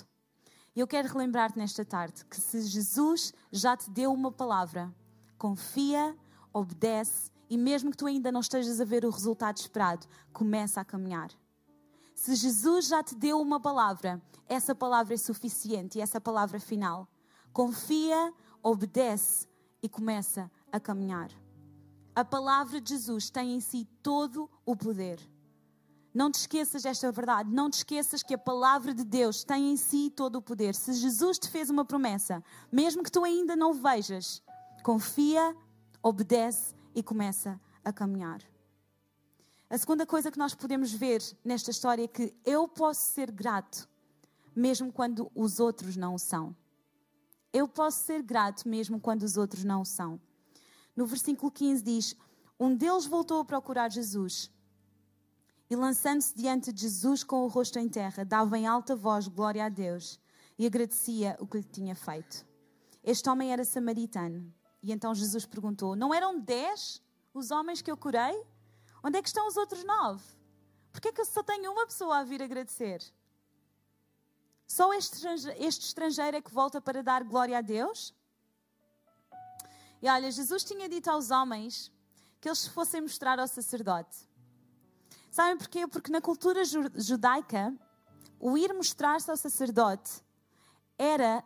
Eu 0.77 0.87
quero 0.87 1.09
relembrar-te 1.09 1.57
nesta 1.57 1.87
tarde 1.87 2.23
que 2.27 2.39
se 2.39 2.61
Jesus 2.61 3.33
já 3.51 3.75
te 3.75 3.89
deu 3.91 4.13
uma 4.13 4.31
palavra, 4.31 4.95
confia, 5.39 6.15
obedece 6.53 7.31
e 7.49 7.57
mesmo 7.57 7.91
que 7.91 7.97
tu 7.97 8.05
ainda 8.05 8.31
não 8.31 8.41
estejas 8.41 8.79
a 8.79 8.85
ver 8.85 9.07
o 9.07 9.11
resultado 9.11 9.57
esperado, 9.57 10.07
começa 10.35 10.83
a 10.83 10.85
caminhar. 10.85 11.31
Se 12.19 12.35
Jesus 12.35 12.89
já 12.89 13.01
te 13.01 13.15
deu 13.15 13.41
uma 13.41 13.61
palavra, 13.61 14.21
essa 14.49 14.75
palavra 14.75 15.15
é 15.15 15.17
suficiente 15.17 15.99
e 15.99 16.01
essa 16.01 16.21
palavra 16.21 16.59
final. 16.59 17.07
Confia, 17.53 18.35
obedece 18.61 19.47
e 19.81 19.89
começa 19.89 20.51
a 20.73 20.81
caminhar. 20.81 21.31
A 22.17 22.25
palavra 22.25 22.81
de 22.81 22.91
Jesus 22.91 23.31
tem 23.31 23.55
em 23.55 23.61
si 23.61 23.87
todo 24.03 24.51
o 24.67 24.75
poder. 24.75 25.21
Não 26.13 26.29
te 26.29 26.41
esqueças 26.41 26.83
desta 26.83 27.13
verdade. 27.13 27.53
Não 27.53 27.71
te 27.71 27.75
esqueças 27.75 28.21
que 28.21 28.35
a 28.35 28.39
palavra 28.39 28.93
de 28.93 29.05
Deus 29.05 29.45
tem 29.45 29.71
em 29.71 29.77
si 29.77 30.11
todo 30.11 30.37
o 30.37 30.43
poder. 30.43 30.75
Se 30.75 30.95
Jesus 30.95 31.39
te 31.39 31.49
fez 31.49 31.71
uma 31.71 31.85
promessa, 31.85 32.43
mesmo 32.71 33.05
que 33.05 33.13
tu 33.13 33.23
ainda 33.23 33.55
não 33.55 33.73
vejas, 33.73 34.43
confia, 34.83 35.57
obedece 36.03 36.75
e 36.97 37.01
começa 37.01 37.61
a 37.85 37.93
caminhar. 37.93 38.41
A 39.71 39.77
segunda 39.77 40.07
coisa 40.07 40.31
que 40.31 40.39
nós 40.39 40.55
podemos 40.55 40.93
ver 40.93 41.23
nesta 41.45 41.71
história 41.71 42.05
é 42.05 42.09
que 42.09 42.35
eu 42.43 42.67
posso 42.67 43.13
ser 43.13 43.31
grato, 43.31 43.87
mesmo 44.57 44.91
quando 44.91 45.31
os 45.35 45.61
outros 45.61 45.95
não 45.95 46.15
o 46.15 46.19
são. 46.19 46.57
Eu 47.53 47.69
posso 47.69 48.03
ser 48.03 48.23
grato 48.23 48.67
mesmo 48.67 48.99
quando 48.99 49.25
os 49.25 49.37
outros 49.37 49.65
não 49.65 49.83
o 49.83 49.85
são. 49.85 50.19
No 50.97 51.05
versículo 51.05 51.53
15 51.53 51.83
diz: 51.83 52.17
Um 52.59 52.75
deles 52.75 53.05
voltou 53.05 53.41
a 53.41 53.45
procurar 53.45 53.91
Jesus 53.91 54.51
e, 55.69 55.77
lançando-se 55.77 56.35
diante 56.35 56.73
de 56.73 56.81
Jesus 56.81 57.23
com 57.23 57.45
o 57.45 57.49
rosto 57.49 57.79
em 57.79 57.91
terra, 57.91 58.25
dava 58.25 58.59
em 58.59 58.67
alta 58.67 58.97
voz 58.97 59.29
glória 59.29 59.67
a 59.67 59.69
Deus 59.69 60.19
e 60.59 60.65
agradecia 60.65 61.37
o 61.41 61.47
que 61.47 61.59
lhe 61.59 61.65
tinha 61.65 61.95
feito. 61.95 62.47
Este 63.05 63.29
homem 63.29 63.53
era 63.53 63.65
samaritano. 63.65 64.51
E 64.83 64.93
então 64.93 65.15
Jesus 65.15 65.45
perguntou: 65.45 65.95
Não 65.95 66.15
eram 66.15 66.41
dez 66.41 67.03
os 67.35 67.51
homens 67.51 67.83
que 67.83 67.91
eu 67.91 67.99
curei? 67.99 68.43
Onde 69.09 69.17
é 69.17 69.23
que 69.23 69.29
estão 69.29 69.49
os 69.49 69.57
outros 69.57 69.83
nove? 69.85 70.23
Por 70.93 71.01
que 71.01 71.09
é 71.09 71.13
que 71.13 71.23
eu 71.23 71.25
só 71.25 71.43
tenho 71.43 71.73
uma 71.73 71.87
pessoa 71.87 72.19
a 72.19 72.25
vir 72.25 72.43
agradecer? 72.43 73.03
Só 74.67 74.93
este 74.93 75.27
estrangeiro 75.67 76.37
é 76.37 76.43
que 76.43 76.53
volta 76.53 76.79
para 76.79 77.03
dar 77.03 77.25
glória 77.25 77.57
a 77.57 77.63
Deus? 77.63 78.15
E 80.03 80.11
olha, 80.11 80.31
Jesus 80.31 80.63
tinha 80.63 80.87
dito 80.91 81.09
aos 81.09 81.31
homens 81.31 81.91
que 82.39 82.51
eles 82.51 82.67
fossem 82.67 83.01
mostrar 83.01 83.39
ao 83.39 83.49
sacerdote. 83.49 84.29
Sabem 85.31 85.57
porquê? 85.57 85.87
Porque 85.87 86.13
na 86.13 86.21
cultura 86.21 86.61
judaica, 86.95 87.75
o 88.39 88.59
ir 88.59 88.75
mostrar-se 88.75 89.31
ao 89.31 89.39
sacerdote 89.39 90.23
era 90.99 91.43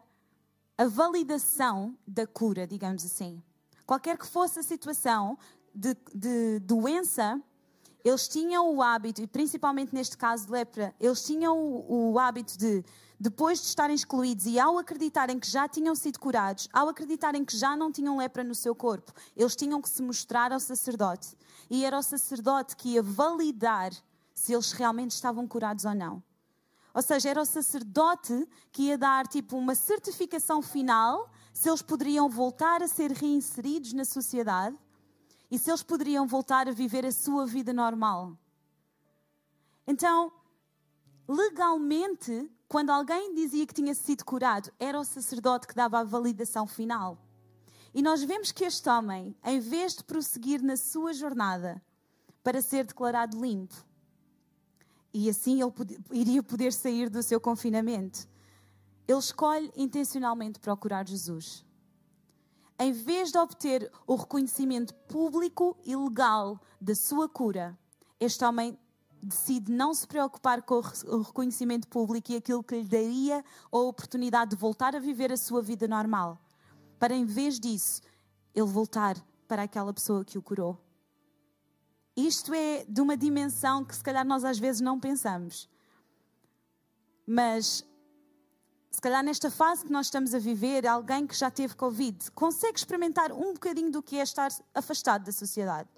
a 0.76 0.86
validação 0.86 1.96
da 2.04 2.26
cura, 2.26 2.66
digamos 2.66 3.04
assim. 3.04 3.40
Qualquer 3.86 4.18
que 4.18 4.26
fosse 4.26 4.58
a 4.58 4.64
situação 4.64 5.38
de, 5.72 5.96
de 6.12 6.58
doença, 6.58 7.40
eles 8.04 8.26
tinham 8.28 8.74
o 8.74 8.82
hábito, 8.82 9.22
e 9.22 9.26
principalmente 9.26 9.94
neste 9.94 10.16
caso 10.16 10.46
de 10.46 10.52
lepra, 10.52 10.94
eles 10.98 11.24
tinham 11.24 11.58
o, 11.58 12.12
o 12.12 12.18
hábito 12.18 12.58
de 12.58 12.84
depois 13.22 13.60
de 13.60 13.68
estarem 13.68 13.94
excluídos 13.94 14.46
e 14.46 14.58
ao 14.58 14.76
acreditarem 14.78 15.38
que 15.38 15.48
já 15.48 15.68
tinham 15.68 15.94
sido 15.94 16.18
curados, 16.18 16.68
ao 16.72 16.88
acreditarem 16.88 17.44
que 17.44 17.56
já 17.56 17.76
não 17.76 17.92
tinham 17.92 18.16
lepra 18.16 18.42
no 18.42 18.52
seu 18.52 18.74
corpo, 18.74 19.12
eles 19.36 19.54
tinham 19.54 19.80
que 19.80 19.88
se 19.88 20.02
mostrar 20.02 20.52
ao 20.52 20.58
sacerdote. 20.58 21.36
E 21.70 21.84
era 21.84 21.96
o 21.96 22.02
sacerdote 22.02 22.76
que 22.76 22.94
ia 22.94 23.02
validar 23.02 23.92
se 24.34 24.52
eles 24.52 24.72
realmente 24.72 25.12
estavam 25.12 25.46
curados 25.46 25.84
ou 25.84 25.94
não. 25.94 26.20
Ou 26.92 27.00
seja, 27.00 27.30
era 27.30 27.40
o 27.40 27.44
sacerdote 27.44 28.44
que 28.72 28.88
ia 28.88 28.98
dar 28.98 29.28
tipo 29.28 29.56
uma 29.56 29.76
certificação 29.76 30.60
final 30.60 31.30
se 31.52 31.68
eles 31.68 31.80
poderiam 31.80 32.28
voltar 32.28 32.82
a 32.82 32.88
ser 32.88 33.12
reinseridos 33.12 33.92
na 33.92 34.04
sociedade 34.04 34.76
e 35.52 35.58
se 35.58 35.70
eles 35.70 35.82
poderiam 35.82 36.26
voltar 36.26 36.66
a 36.66 36.72
viver 36.72 37.04
a 37.04 37.12
sua 37.12 37.44
vida 37.44 37.74
normal. 37.74 38.34
Então, 39.86 40.32
legalmente, 41.28 42.50
quando 42.66 42.88
alguém 42.88 43.34
dizia 43.34 43.66
que 43.66 43.74
tinha 43.74 43.94
sido 43.94 44.24
curado, 44.24 44.72
era 44.78 44.98
o 44.98 45.04
sacerdote 45.04 45.66
que 45.66 45.74
dava 45.74 45.98
a 45.98 46.04
validação 46.04 46.66
final. 46.66 47.18
E 47.92 48.00
nós 48.00 48.24
vemos 48.24 48.50
que 48.50 48.64
este 48.64 48.88
homem, 48.88 49.36
em 49.44 49.60
vez 49.60 49.94
de 49.94 50.02
prosseguir 50.04 50.62
na 50.62 50.74
sua 50.74 51.12
jornada 51.12 51.82
para 52.42 52.62
ser 52.62 52.86
declarado 52.86 53.38
limpo, 53.38 53.76
e 55.12 55.28
assim 55.28 55.60
ele 55.60 56.00
iria 56.12 56.42
poder 56.42 56.72
sair 56.72 57.10
do 57.10 57.22
seu 57.22 57.38
confinamento, 57.38 58.26
ele 59.06 59.18
escolhe 59.18 59.70
intencionalmente 59.76 60.58
procurar 60.58 61.06
Jesus. 61.06 61.62
Em 62.82 62.90
vez 62.90 63.30
de 63.30 63.38
obter 63.38 63.88
o 64.08 64.16
reconhecimento 64.16 64.92
público 65.06 65.78
e 65.84 65.94
legal 65.94 66.60
da 66.80 66.96
sua 66.96 67.28
cura, 67.28 67.78
este 68.18 68.44
homem 68.44 68.76
decide 69.22 69.70
não 69.70 69.94
se 69.94 70.04
preocupar 70.04 70.62
com 70.62 70.82
o 71.06 71.22
reconhecimento 71.22 71.86
público 71.86 72.32
e 72.32 72.36
aquilo 72.36 72.60
que 72.60 72.74
lhe 72.74 72.88
daria 72.88 73.44
a 73.70 73.78
oportunidade 73.78 74.50
de 74.50 74.56
voltar 74.56 74.96
a 74.96 74.98
viver 74.98 75.30
a 75.30 75.36
sua 75.36 75.62
vida 75.62 75.86
normal, 75.86 76.42
para 76.98 77.14
em 77.14 77.24
vez 77.24 77.60
disso, 77.60 78.02
ele 78.52 78.66
voltar 78.66 79.16
para 79.46 79.62
aquela 79.62 79.94
pessoa 79.94 80.24
que 80.24 80.36
o 80.36 80.42
curou. 80.42 80.76
Isto 82.16 82.52
é 82.52 82.84
de 82.88 83.00
uma 83.00 83.16
dimensão 83.16 83.84
que 83.84 83.94
se 83.94 84.02
calhar 84.02 84.26
nós 84.26 84.44
às 84.44 84.58
vezes 84.58 84.80
não 84.80 84.98
pensamos. 84.98 85.70
Mas 87.24 87.84
se 88.92 89.00
calhar 89.00 89.24
nesta 89.24 89.50
fase 89.50 89.84
que 89.84 89.90
nós 89.90 90.06
estamos 90.06 90.34
a 90.34 90.38
viver, 90.38 90.86
alguém 90.86 91.26
que 91.26 91.34
já 91.34 91.50
teve 91.50 91.74
Covid 91.74 92.30
consegue 92.32 92.78
experimentar 92.78 93.32
um 93.32 93.54
bocadinho 93.54 93.90
do 93.90 94.02
que 94.02 94.18
é 94.18 94.22
estar 94.22 94.50
afastado 94.74 95.24
da 95.24 95.32
sociedade 95.32 95.88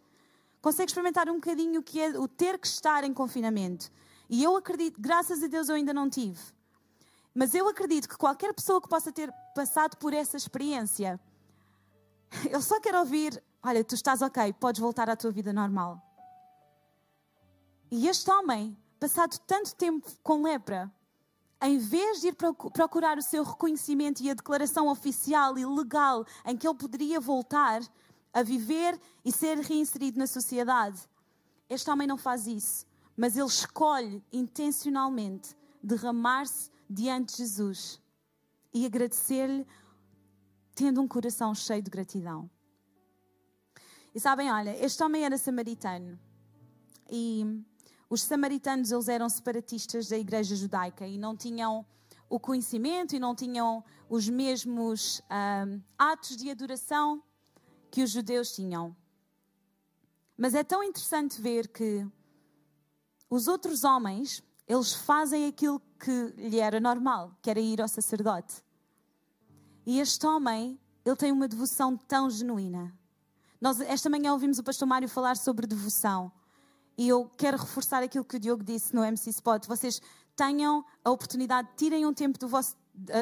consegue 0.65 0.91
experimentar 0.91 1.29
um 1.29 1.35
bocadinho 1.35 1.81
o 1.81 1.83
que 1.83 2.01
é 2.01 2.19
o 2.19 2.27
ter 2.27 2.59
que 2.59 2.67
estar 2.67 3.05
em 3.05 3.13
confinamento. 3.13 3.93
E 4.31 4.43
eu 4.43 4.57
acredito, 4.57 4.99
graças 4.99 5.43
a 5.43 5.47
Deus 5.47 5.69
eu 5.69 5.75
ainda 5.75 5.93
não 5.93 6.09
tive. 6.09 6.41
Mas 7.35 7.55
eu 7.55 7.69
acredito 7.69 8.09
que 8.09 8.17
qualquer 8.17 8.55
pessoa 8.55 8.81
que 8.81 8.89
possa 8.89 9.13
ter 9.13 9.31
passado 9.55 9.99
por 9.99 10.15
essa 10.15 10.39
experiência, 10.39 11.21
eu 12.51 12.63
só 12.63 12.81
quero 12.81 12.99
ouvir: 12.99 13.43
olha, 13.63 13.85
tu 13.85 13.95
estás 13.95 14.23
ok, 14.23 14.55
podes 14.55 14.81
voltar 14.81 15.11
à 15.11 15.15
tua 15.15 15.31
vida 15.31 15.53
normal. 15.53 16.01
E 17.91 18.09
este 18.09 18.31
homem, 18.31 18.75
passado 18.99 19.39
tanto 19.47 19.75
tempo 19.75 20.11
com 20.23 20.45
lepra, 20.45 20.91
em 21.65 21.79
vez 21.79 22.21
de 22.21 22.29
ir 22.29 22.35
procurar 22.35 23.17
o 23.17 23.23
seu 23.23 23.43
reconhecimento 23.43 24.23
e 24.23 24.31
a 24.31 24.35
declaração 24.35 24.87
oficial 24.89 25.57
e 25.57 25.65
legal 25.65 26.27
em 26.45 26.57
que 26.59 26.69
ele 26.69 26.77
poderia 26.77 27.19
voltar, 27.19 27.81
a 28.35 28.43
viver 28.43 29.01
e 29.25 29.33
ser 29.33 29.57
reinserido 29.59 30.19
na 30.19 30.27
sociedade. 30.27 31.01
Este 31.69 31.91
homem 31.91 32.07
não 32.07 32.19
faz 32.19 32.47
isso, 32.47 32.85
mas 33.17 33.35
ele 33.35 33.47
escolhe 33.47 34.23
intencionalmente 34.31 35.57
derramar-se 35.83 36.71
diante 36.89 37.33
de 37.33 37.39
Jesus 37.39 37.99
e 38.73 38.85
agradecer-lhe, 38.85 39.67
tendo 40.75 41.01
um 41.01 41.09
coração 41.09 41.55
cheio 41.55 41.83
de 41.83 41.91
gratidão. 41.91 42.51
E 44.15 44.21
sabem, 44.21 44.53
olha, 44.53 44.77
este 44.85 45.03
homem 45.03 45.25
era 45.25 45.39
samaritano 45.39 46.19
e 47.11 47.65
os 48.09 48.23
samaritanos 48.23 48.93
eles 48.93 49.09
eram 49.09 49.29
separatistas 49.29 50.09
da 50.09 50.19
igreja 50.19 50.55
judaica 50.55 51.07
e 51.07 51.19
não 51.19 51.37
tinham 51.37 51.85
o 52.29 52.39
conhecimento 52.39 53.15
e 53.15 53.19
não 53.19 53.35
tinham 53.35 53.85
os 54.09 54.29
mesmos 54.29 55.23
um, 55.31 55.81
atos 55.99 56.37
de 56.37 56.51
adoração 56.51 57.23
que 57.91 58.03
os 58.03 58.11
judeus 58.11 58.55
tinham. 58.55 58.95
Mas 60.37 60.55
é 60.55 60.65
tão 60.65 60.83
interessante 60.83 61.41
ver 61.41 61.69
que 61.69 62.07
os 63.31 63.47
outros 63.47 63.85
homens, 63.85 64.43
eles 64.67 64.93
fazem 64.93 65.47
aquilo 65.47 65.81
que 65.99 66.35
lhe 66.37 66.59
era 66.59 66.81
normal, 66.81 67.37
que 67.41 67.51
era 67.51 67.61
ir 67.61 67.81
ao 67.81 67.89
sacerdote. 67.89 68.65
E 69.87 70.01
este 70.01 70.27
homem, 70.27 70.79
ele 71.05 71.17
tem 71.17 71.31
uma 71.31 71.47
devoção 71.47 71.97
tão 71.97 72.29
genuína. 72.31 72.93
Nós, 73.61 73.81
esta 73.81 74.11
manhã 74.11 74.33
ouvimos 74.33 74.59
o 74.59 74.65
pastor 74.65 74.87
Mário 74.87 75.09
falar 75.09 75.37
sobre 75.37 75.67
devoção. 75.67 76.33
E 76.97 77.09
eu 77.09 77.31
quero 77.37 77.57
reforçar 77.57 78.03
aquilo 78.03 78.25
que 78.25 78.37
o 78.37 78.41
Diogo 78.41 78.63
disse 78.63 78.95
no 78.95 79.05
MC 79.05 79.31
Spot. 79.31 79.67
Vocês 79.67 80.01
tenham 80.37 80.85
a 81.05 81.11
oportunidade, 81.11 81.69
tirem 81.77 82.07
um 82.07 82.15
tempo 82.15 82.47
vosso 82.47 82.77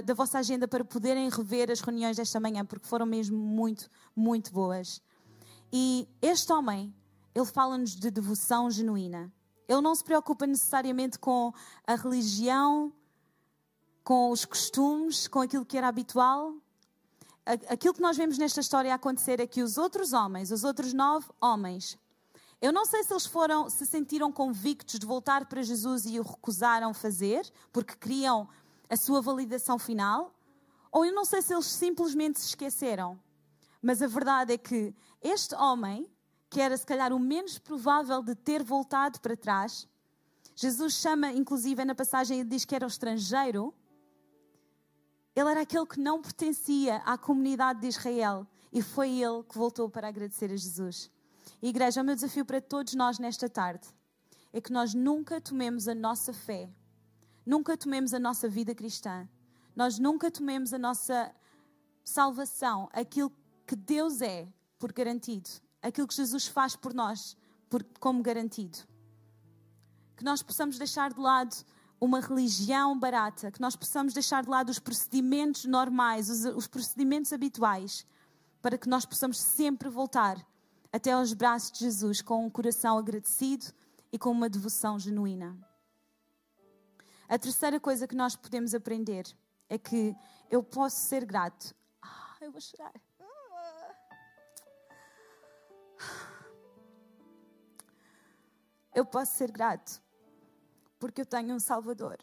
da 0.04 0.12
vossa 0.12 0.38
agenda 0.38 0.68
para 0.68 0.84
poderem 0.84 1.30
rever 1.30 1.70
as 1.70 1.80
reuniões 1.80 2.18
desta 2.18 2.38
manhã, 2.38 2.64
porque 2.64 2.86
foram 2.86 3.06
mesmo 3.06 3.38
muito, 3.38 3.88
muito 4.14 4.52
boas. 4.52 5.00
E 5.72 6.06
este 6.20 6.52
homem, 6.52 6.94
ele 7.34 7.46
fala-nos 7.46 7.96
de 7.96 8.10
devoção 8.10 8.70
genuína. 8.70 9.32
Ele 9.66 9.80
não 9.80 9.94
se 9.94 10.04
preocupa 10.04 10.46
necessariamente 10.46 11.18
com 11.18 11.54
a 11.86 11.94
religião, 11.94 12.92
com 14.04 14.30
os 14.30 14.44
costumes, 14.44 15.26
com 15.26 15.40
aquilo 15.40 15.64
que 15.64 15.78
era 15.78 15.88
habitual. 15.88 16.54
Aquilo 17.46 17.94
que 17.94 18.02
nós 18.02 18.16
vemos 18.16 18.36
nesta 18.36 18.60
história 18.60 18.92
acontecer 18.92 19.40
é 19.40 19.46
que 19.46 19.62
os 19.62 19.78
outros 19.78 20.12
homens, 20.12 20.50
os 20.50 20.64
outros 20.64 20.92
nove 20.92 21.26
homens, 21.40 21.98
eu 22.62 22.72
não 22.72 22.86
sei 22.86 23.02
se 23.02 23.12
eles 23.12 23.26
foram, 23.26 23.68
se 23.68 23.84
sentiram 23.84 24.30
convictos 24.30 24.96
de 25.00 25.04
voltar 25.04 25.46
para 25.46 25.60
Jesus 25.62 26.06
e 26.06 26.20
o 26.20 26.22
recusaram 26.22 26.94
fazer, 26.94 27.44
porque 27.72 27.96
queriam 27.96 28.48
a 28.88 28.96
sua 28.96 29.20
validação 29.20 29.80
final, 29.80 30.32
ou 30.92 31.04
eu 31.04 31.12
não 31.12 31.24
sei 31.24 31.42
se 31.42 31.52
eles 31.52 31.66
simplesmente 31.66 32.38
se 32.38 32.46
esqueceram. 32.46 33.20
Mas 33.82 34.00
a 34.00 34.06
verdade 34.06 34.52
é 34.52 34.58
que 34.58 34.94
este 35.20 35.56
homem, 35.56 36.08
que 36.48 36.60
era 36.60 36.76
se 36.76 36.86
calhar 36.86 37.12
o 37.12 37.18
menos 37.18 37.58
provável 37.58 38.22
de 38.22 38.36
ter 38.36 38.62
voltado 38.62 39.20
para 39.20 39.36
trás, 39.36 39.88
Jesus 40.54 40.94
chama, 40.94 41.32
inclusive 41.32 41.84
na 41.84 41.96
passagem, 41.96 42.38
ele 42.38 42.48
diz 42.48 42.64
que 42.64 42.76
era 42.76 42.84
o 42.84 42.88
estrangeiro. 42.88 43.74
Ele 45.34 45.50
era 45.50 45.62
aquele 45.62 45.86
que 45.86 45.98
não 45.98 46.22
pertencia 46.22 46.98
à 46.98 47.18
comunidade 47.18 47.80
de 47.80 47.88
Israel 47.88 48.46
e 48.72 48.80
foi 48.80 49.10
ele 49.20 49.42
que 49.42 49.58
voltou 49.58 49.88
para 49.88 50.06
agradecer 50.06 50.52
a 50.52 50.56
Jesus. 50.56 51.10
E, 51.60 51.68
igreja, 51.68 52.02
o 52.02 52.04
meu 52.04 52.14
desafio 52.14 52.44
para 52.44 52.60
todos 52.60 52.94
nós 52.94 53.18
nesta 53.18 53.48
tarde 53.48 53.88
é 54.52 54.60
que 54.60 54.72
nós 54.72 54.94
nunca 54.94 55.40
tomemos 55.40 55.88
a 55.88 55.94
nossa 55.94 56.32
fé, 56.32 56.68
nunca 57.44 57.76
tomemos 57.76 58.12
a 58.12 58.18
nossa 58.18 58.48
vida 58.48 58.74
cristã, 58.74 59.28
nós 59.74 59.98
nunca 59.98 60.30
tomemos 60.30 60.72
a 60.72 60.78
nossa 60.78 61.34
salvação, 62.04 62.88
aquilo 62.92 63.32
que 63.66 63.74
Deus 63.74 64.20
é, 64.20 64.46
por 64.78 64.92
garantido, 64.92 65.48
aquilo 65.80 66.06
que 66.06 66.14
Jesus 66.14 66.46
faz 66.46 66.76
por 66.76 66.92
nós, 66.92 67.36
por, 67.70 67.82
como 67.98 68.22
garantido. 68.22 68.78
Que 70.16 70.24
nós 70.24 70.42
possamos 70.42 70.76
deixar 70.76 71.12
de 71.12 71.20
lado 71.20 71.54
uma 72.00 72.20
religião 72.20 72.98
barata, 72.98 73.50
que 73.50 73.60
nós 73.60 73.76
possamos 73.76 74.12
deixar 74.12 74.42
de 74.42 74.50
lado 74.50 74.68
os 74.68 74.78
procedimentos 74.78 75.64
normais, 75.64 76.28
os, 76.28 76.44
os 76.44 76.66
procedimentos 76.66 77.32
habituais, 77.32 78.04
para 78.60 78.76
que 78.76 78.88
nós 78.88 79.06
possamos 79.06 79.38
sempre 79.38 79.88
voltar 79.88 80.44
até 80.92 81.12
aos 81.12 81.32
braços 81.32 81.72
de 81.72 81.78
Jesus 81.78 82.20
com 82.20 82.44
um 82.44 82.50
coração 82.50 82.98
agradecido 82.98 83.66
e 84.12 84.18
com 84.18 84.30
uma 84.30 84.48
devoção 84.48 84.98
genuína. 84.98 85.56
A 87.28 87.38
terceira 87.38 87.80
coisa 87.80 88.06
que 88.06 88.14
nós 88.14 88.36
podemos 88.36 88.74
aprender 88.74 89.24
é 89.68 89.78
que 89.78 90.14
eu 90.50 90.62
posso 90.62 90.96
ser 91.06 91.24
grato. 91.24 91.74
Ah, 92.02 92.36
eu 92.42 92.52
vou 92.52 92.60
chorar. 92.60 92.92
Eu 98.94 99.06
posso 99.06 99.32
ser 99.32 99.50
grato 99.50 100.02
porque 100.98 101.22
eu 101.22 101.26
tenho 101.26 101.54
um 101.54 101.58
Salvador. 101.58 102.18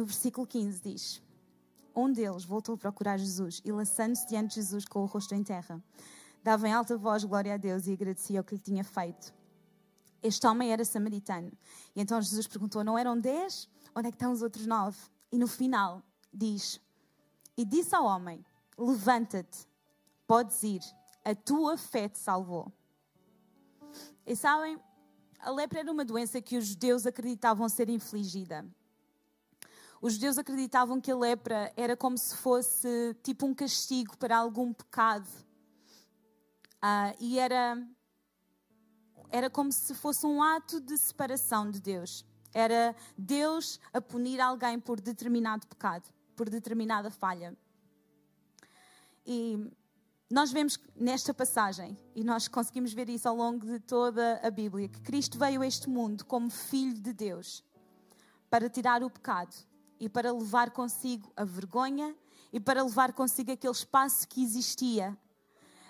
No 0.00 0.06
versículo 0.06 0.46
15 0.46 0.80
diz: 0.80 1.22
Um 1.94 2.10
deles 2.10 2.42
voltou 2.42 2.74
a 2.74 2.78
procurar 2.78 3.18
Jesus 3.18 3.60
e, 3.62 3.70
lançando-se 3.70 4.26
diante 4.26 4.48
de 4.48 4.54
Jesus 4.54 4.86
com 4.86 5.02
o 5.02 5.04
rosto 5.04 5.34
em 5.34 5.44
terra, 5.44 5.78
dava 6.42 6.66
em 6.66 6.72
alta 6.72 6.96
voz 6.96 7.22
glória 7.22 7.52
a 7.52 7.58
Deus 7.58 7.86
e 7.86 7.92
agradecia 7.92 8.40
o 8.40 8.44
que 8.44 8.54
lhe 8.54 8.60
tinha 8.62 8.82
feito. 8.82 9.34
Este 10.22 10.46
homem 10.46 10.72
era 10.72 10.86
samaritano. 10.86 11.52
E 11.94 12.00
então 12.00 12.18
Jesus 12.18 12.46
perguntou: 12.46 12.82
Não 12.82 12.96
eram 12.96 13.20
dez? 13.20 13.68
Onde 13.94 14.08
é 14.08 14.10
que 14.10 14.16
estão 14.16 14.32
os 14.32 14.40
outros 14.40 14.66
nove? 14.66 14.96
E 15.30 15.36
no 15.36 15.46
final 15.46 16.02
diz: 16.32 16.80
E 17.54 17.62
disse 17.62 17.94
ao 17.94 18.06
homem: 18.06 18.42
Levanta-te, 18.78 19.68
podes 20.26 20.62
ir, 20.62 20.80
a 21.22 21.34
tua 21.34 21.76
fé 21.76 22.08
te 22.08 22.18
salvou. 22.18 22.72
E 24.26 24.34
sabem, 24.34 24.80
a 25.40 25.50
lepra 25.50 25.80
era 25.80 25.92
uma 25.92 26.06
doença 26.06 26.40
que 26.40 26.56
os 26.56 26.68
judeus 26.68 27.04
acreditavam 27.04 27.68
ser 27.68 27.90
infligida. 27.90 28.64
Os 30.00 30.14
judeus 30.14 30.38
acreditavam 30.38 30.98
que 30.98 31.10
a 31.10 31.16
lepra 31.16 31.70
era 31.76 31.94
como 31.94 32.16
se 32.16 32.34
fosse 32.34 33.14
tipo 33.22 33.44
um 33.44 33.52
castigo 33.52 34.16
para 34.16 34.38
algum 34.38 34.72
pecado. 34.72 35.28
Uh, 36.82 37.12
e 37.20 37.38
era, 37.38 37.86
era 39.28 39.50
como 39.50 39.70
se 39.70 39.94
fosse 39.94 40.24
um 40.24 40.42
ato 40.42 40.80
de 40.80 40.96
separação 40.96 41.70
de 41.70 41.82
Deus. 41.82 42.24
Era 42.54 42.96
Deus 43.16 43.78
a 43.92 44.00
punir 44.00 44.40
alguém 44.40 44.80
por 44.80 44.98
determinado 44.98 45.66
pecado, 45.66 46.08
por 46.34 46.48
determinada 46.48 47.10
falha. 47.10 47.54
E 49.26 49.70
nós 50.30 50.50
vemos 50.50 50.78
nesta 50.96 51.34
passagem, 51.34 51.94
e 52.14 52.24
nós 52.24 52.48
conseguimos 52.48 52.94
ver 52.94 53.10
isso 53.10 53.28
ao 53.28 53.36
longo 53.36 53.66
de 53.66 53.78
toda 53.78 54.40
a 54.42 54.50
Bíblia, 54.50 54.88
que 54.88 55.02
Cristo 55.02 55.38
veio 55.38 55.60
a 55.60 55.66
este 55.66 55.90
mundo 55.90 56.24
como 56.24 56.48
Filho 56.48 57.02
de 57.02 57.12
Deus 57.12 57.62
para 58.48 58.70
tirar 58.70 59.02
o 59.02 59.10
pecado 59.10 59.54
e 60.00 60.08
para 60.08 60.32
levar 60.32 60.70
consigo 60.70 61.30
a 61.36 61.44
vergonha 61.44 62.16
e 62.52 62.58
para 62.58 62.82
levar 62.82 63.12
consigo 63.12 63.52
aquele 63.52 63.72
espaço 63.72 64.26
que 64.26 64.42
existia 64.42 65.16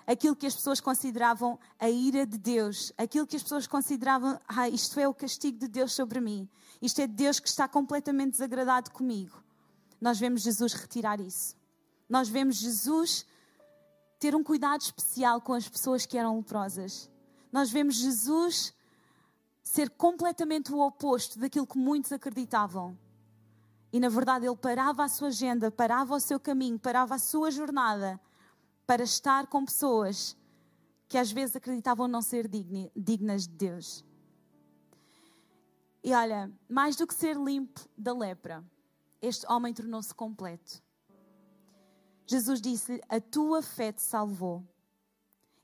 aquilo 0.05 0.35
que 0.35 0.45
as 0.45 0.55
pessoas 0.55 0.79
consideravam 0.79 1.59
a 1.79 1.89
ira 1.89 2.25
de 2.25 2.37
Deus, 2.37 2.91
aquilo 2.97 3.25
que 3.25 3.35
as 3.35 3.43
pessoas 3.43 3.67
consideravam, 3.67 4.39
ah, 4.47 4.67
isto 4.67 4.99
é 4.99 5.07
o 5.07 5.13
castigo 5.13 5.57
de 5.57 5.67
Deus 5.67 5.93
sobre 5.93 6.19
mim, 6.19 6.49
isto 6.81 6.99
é 6.99 7.07
Deus 7.07 7.39
que 7.39 7.47
está 7.47 7.67
completamente 7.67 8.31
desagradado 8.31 8.91
comigo. 8.91 9.41
Nós 9.99 10.19
vemos 10.19 10.41
Jesus 10.41 10.73
retirar 10.73 11.19
isso. 11.19 11.55
Nós 12.09 12.27
vemos 12.27 12.57
Jesus 12.57 13.25
ter 14.19 14.35
um 14.35 14.43
cuidado 14.43 14.81
especial 14.81 15.39
com 15.39 15.53
as 15.53 15.69
pessoas 15.69 16.05
que 16.05 16.17
eram 16.17 16.37
leprosas. 16.37 17.09
Nós 17.51 17.71
vemos 17.71 17.95
Jesus 17.95 18.73
ser 19.63 19.89
completamente 19.91 20.73
o 20.73 20.79
oposto 20.79 21.39
daquilo 21.39 21.67
que 21.67 21.77
muitos 21.77 22.11
acreditavam. 22.11 22.97
E 23.91 23.99
na 23.99 24.09
verdade 24.09 24.45
ele 24.45 24.55
parava 24.55 25.03
a 25.03 25.09
sua 25.09 25.27
agenda, 25.27 25.69
parava 25.69 26.15
o 26.15 26.19
seu 26.19 26.39
caminho, 26.39 26.79
parava 26.79 27.15
a 27.15 27.19
sua 27.19 27.51
jornada 27.51 28.19
para 28.87 29.03
estar 29.03 29.47
com 29.47 29.65
pessoas 29.65 30.37
que 31.07 31.17
às 31.17 31.31
vezes 31.31 31.55
acreditavam 31.55 32.07
não 32.07 32.21
ser 32.21 32.49
dignas 32.95 33.47
de 33.47 33.53
Deus. 33.55 34.05
E 36.03 36.13
olha, 36.13 36.51
mais 36.69 36.95
do 36.95 37.05
que 37.05 37.13
ser 37.13 37.35
limpo 37.35 37.81
da 37.97 38.13
lepra, 38.13 38.63
este 39.21 39.45
homem 39.51 39.73
tornou-se 39.73 40.13
completo. 40.15 40.81
Jesus 42.25 42.61
disse-lhe: 42.61 43.01
A 43.09 43.19
tua 43.19 43.61
fé 43.61 43.91
te 43.91 44.01
salvou. 44.01 44.65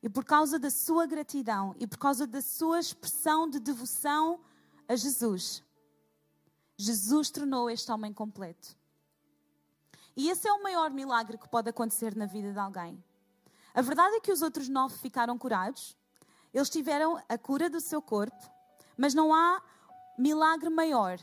E 0.03 0.09
por 0.09 0.23
causa 0.23 0.59
da 0.59 0.69
sua 0.69 1.05
gratidão 1.07 1.73
e 1.79 1.87
por 1.87 1.97
causa 1.97 2.27
da 2.27 2.41
sua 2.41 2.79
expressão 2.79 3.49
de 3.49 3.59
devoção 3.59 4.39
a 4.87 4.95
Jesus, 4.95 5.63
Jesus 6.77 7.31
tornou 7.31 7.69
este 7.69 7.91
homem 7.91 8.13
completo. 8.13 8.77
E 10.15 10.29
esse 10.29 10.47
é 10.47 10.53
o 10.53 10.61
maior 10.61 10.91
milagre 10.91 11.37
que 11.37 11.49
pode 11.49 11.69
acontecer 11.69 12.15
na 12.15 12.25
vida 12.25 12.53
de 12.53 12.59
alguém. 12.59 13.03
A 13.73 13.81
verdade 13.81 14.15
é 14.15 14.19
que 14.19 14.31
os 14.31 14.41
outros 14.41 14.69
nove 14.69 14.97
ficaram 14.97 15.37
curados, 15.37 15.97
eles 16.53 16.69
tiveram 16.69 17.21
a 17.27 17.37
cura 17.37 17.69
do 17.69 17.81
seu 17.81 18.01
corpo, 18.01 18.51
mas 18.97 19.13
não 19.13 19.33
há 19.33 19.61
milagre 20.17 20.69
maior 20.69 21.19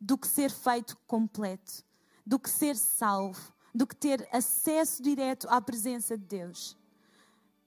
do 0.00 0.16
que 0.16 0.26
ser 0.26 0.50
feito 0.50 0.96
completo, 1.06 1.84
do 2.24 2.38
que 2.38 2.48
ser 2.48 2.76
salvo, 2.76 3.52
do 3.74 3.86
que 3.86 3.96
ter 3.96 4.28
acesso 4.32 5.02
direto 5.02 5.46
à 5.50 5.60
presença 5.60 6.16
de 6.16 6.24
Deus. 6.24 6.76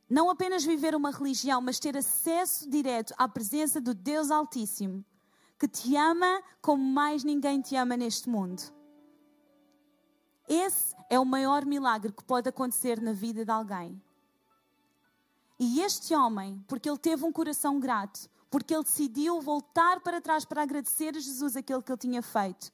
Não 0.09 0.29
apenas 0.29 0.63
viver 0.63 0.95
uma 0.95 1.11
religião, 1.11 1.61
mas 1.61 1.79
ter 1.79 1.95
acesso 1.95 2.69
direto 2.69 3.13
à 3.17 3.27
presença 3.27 3.79
do 3.79 3.93
Deus 3.93 4.29
Altíssimo, 4.29 5.05
que 5.61 5.67
te 5.67 5.95
ama 5.95 6.41
como 6.59 6.83
mais 6.83 7.23
ninguém 7.23 7.61
te 7.61 7.75
ama 7.75 7.95
neste 7.95 8.27
mundo. 8.27 8.63
Esse 10.49 10.95
é 11.07 11.19
o 11.19 11.23
maior 11.23 11.67
milagre 11.67 12.11
que 12.11 12.23
pode 12.23 12.49
acontecer 12.49 12.99
na 12.99 13.13
vida 13.13 13.45
de 13.45 13.51
alguém. 13.51 14.01
E 15.59 15.81
este 15.81 16.15
homem, 16.15 16.65
porque 16.67 16.89
ele 16.89 16.97
teve 16.97 17.23
um 17.23 17.31
coração 17.31 17.79
grato, 17.79 18.27
porque 18.49 18.73
ele 18.73 18.81
decidiu 18.83 19.39
voltar 19.39 19.99
para 19.99 20.19
trás 20.19 20.45
para 20.45 20.63
agradecer 20.63 21.15
a 21.15 21.19
Jesus 21.19 21.55
aquilo 21.55 21.83
que 21.83 21.91
ele 21.91 21.99
tinha 21.99 22.23
feito, 22.23 22.73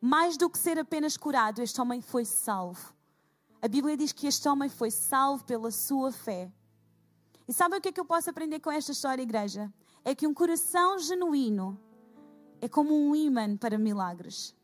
mais 0.00 0.36
do 0.36 0.50
que 0.50 0.58
ser 0.58 0.80
apenas 0.80 1.16
curado, 1.16 1.62
este 1.62 1.80
homem 1.80 2.00
foi 2.00 2.24
salvo. 2.24 2.92
A 3.62 3.68
Bíblia 3.68 3.96
diz 3.96 4.10
que 4.10 4.26
este 4.26 4.48
homem 4.48 4.68
foi 4.68 4.90
salvo 4.90 5.44
pela 5.44 5.70
sua 5.70 6.10
fé. 6.10 6.50
E 7.46 7.52
sabe 7.52 7.76
o 7.76 7.80
que 7.80 7.90
é 7.90 7.92
que 7.92 8.00
eu 8.00 8.04
posso 8.04 8.28
aprender 8.28 8.58
com 8.58 8.72
esta 8.72 8.90
história, 8.90 9.22
igreja? 9.22 9.72
É 10.04 10.12
que 10.12 10.26
um 10.26 10.34
coração 10.34 10.98
genuíno 10.98 11.85
é 12.60 12.68
como 12.68 12.94
um 12.94 13.14
imã 13.14 13.56
para 13.56 13.78
milagres. 13.78 14.54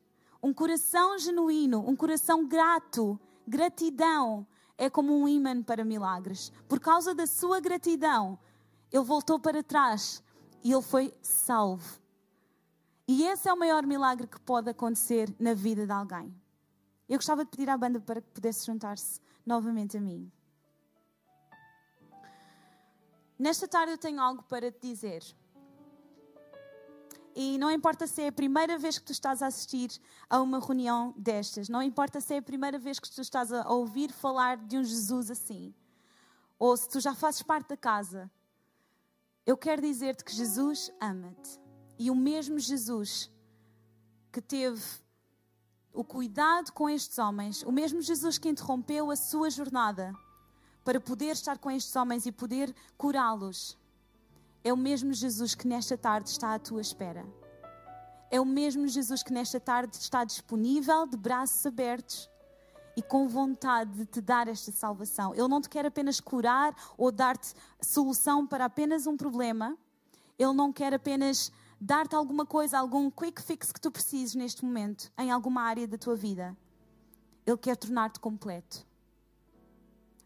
Um 0.43 0.53
coração 0.53 1.19
genuíno, 1.19 1.89
um 1.89 1.95
coração 1.95 2.47
grato, 2.47 3.19
gratidão, 3.47 4.47
é 4.77 4.91
como 4.91 5.17
um 5.17 5.29
imã 5.29 5.63
para 5.63 5.85
milagres. 5.85 6.51
Por 6.69 6.81
causa 6.81 7.15
da 7.15 7.27
sua 7.27 7.61
gratidão, 7.61 8.39
ele 8.91 9.05
voltou 9.05 9.39
para 9.39 9.63
trás 9.63 10.23
e 10.65 10.73
ele 10.73 10.83
foi 10.83 11.15
salvo. 11.23 12.01
E 13.07 13.25
esse 13.25 13.49
é 13.49 13.53
o 13.53 13.59
maior 13.59 13.87
milagre 13.87 14.27
que 14.27 14.41
pode 14.41 14.71
acontecer 14.71 15.35
na 15.39 15.55
vida 15.55 15.87
de 15.87 15.93
alguém. 15.93 16.35
Eu 17.09 17.19
gostava 17.19 17.45
de 17.45 17.51
pedir 17.51 17.69
à 17.69 17.77
banda 17.77 18.01
para 18.01 18.21
que 18.21 18.31
pudesse 18.31 18.67
juntar-se 18.67 19.21
novamente 19.45 19.97
a 19.97 20.01
mim. 20.01 20.31
Nesta 23.39 23.67
tarde 23.67 23.93
eu 23.93 23.99
tenho 23.99 24.21
algo 24.21 24.43
para 24.45 24.71
te 24.71 24.81
dizer. 24.81 25.23
E 27.35 27.57
não 27.59 27.71
importa 27.71 28.07
se 28.07 28.23
é 28.23 28.29
a 28.29 28.33
primeira 28.33 28.79
vez 28.79 28.99
que 28.99 29.05
tu 29.05 29.13
estás 29.13 29.43
a 29.43 29.47
assistir 29.47 29.91
a 30.29 30.41
uma 30.41 30.61
reunião 30.61 31.15
destas, 31.17 31.69
não 31.69 31.83
importa 31.83 32.21
se 32.21 32.35
é 32.35 32.39
a 32.39 32.43
primeira 32.43 32.79
vez 32.79 32.99
que 32.99 33.11
tu 33.11 33.21
estás 33.21 33.53
a 33.53 33.69
ouvir 33.71 34.13
falar 34.13 34.57
de 34.57 34.77
um 34.77 34.85
Jesus 34.85 35.31
assim, 35.31 35.75
ou 36.59 36.77
se 36.77 36.89
tu 36.89 37.01
já 37.01 37.15
fazes 37.15 37.43
parte 37.43 37.69
da 37.69 37.77
casa, 37.77 38.31
eu 39.45 39.57
quero 39.57 39.83
dizer-te 39.83 40.25
que 40.25 40.33
Jesus 40.33 40.93
ama-te. 41.01 41.61
E 41.99 42.11
o 42.11 42.15
mesmo 42.15 42.59
Jesus 42.59 43.31
que 44.31 44.41
teve 44.41 44.83
o 45.93 46.05
cuidado 46.05 46.73
com 46.73 46.89
estes 46.89 47.19
homens, 47.19 47.63
o 47.63 47.73
mesmo 47.73 48.01
Jesus 48.01 48.39
que 48.39 48.49
interrompeu 48.49 49.11
a 49.11 49.17
sua 49.17 49.51
jornada 49.51 50.15
para 50.85 51.01
poder 51.01 51.33
estar 51.33 51.59
com 51.59 51.71
estes 51.71 51.95
homens 51.95 52.27
e 52.27 52.33
poder 52.33 52.75
curá-los, 52.97 53.79
é 54.65 54.73
o 54.73 54.77
mesmo 54.77 55.13
Jesus 55.13 55.55
que 55.55 55.67
nesta 55.67 55.99
tarde 55.99 56.31
está 56.31 56.55
à 56.55 56.59
tua 56.59 56.81
espera. 56.81 57.27
É 58.31 58.41
o 58.41 58.45
mesmo 58.45 58.87
Jesus 58.87 59.23
que 59.23 59.33
nesta 59.33 59.61
tarde 59.61 59.97
está 59.97 60.25
disponível, 60.25 61.07
de 61.07 61.17
braços 61.17 61.67
abertos 61.67 62.31
e 62.97 63.03
com 63.03 63.29
vontade 63.29 63.93
de 63.93 64.07
te 64.07 64.21
dar 64.21 64.49
esta 64.49 64.71
salvação. 64.71 65.35
Ele 65.35 65.49
não 65.49 65.61
te 65.61 65.69
quer 65.69 65.85
apenas 65.85 66.21
curar 66.21 66.75
ou 66.97 67.11
dar-te 67.11 67.53
solução 67.81 68.47
para 68.47 68.65
apenas 68.65 69.07
um 69.07 69.17
problema. 69.17 69.77
Ele 70.39 70.53
não 70.53 70.73
quer 70.73 70.95
apenas 70.95 71.53
dar-te 71.81 72.15
alguma 72.15 72.47
coisa, 72.47 72.79
algum 72.79 73.11
quick 73.11 73.43
fix 73.43 73.73
que 73.73 73.81
tu 73.81 73.91
precises 73.91 74.35
neste 74.35 74.65
momento, 74.65 75.13
em 75.19 75.31
alguma 75.31 75.63
área 75.63 75.87
da 75.87 75.99
tua 75.99 76.15
vida. 76.15 76.57
Ele 77.45 77.57
quer 77.57 77.77
tornar-te 77.77 78.21
completo. 78.21 78.87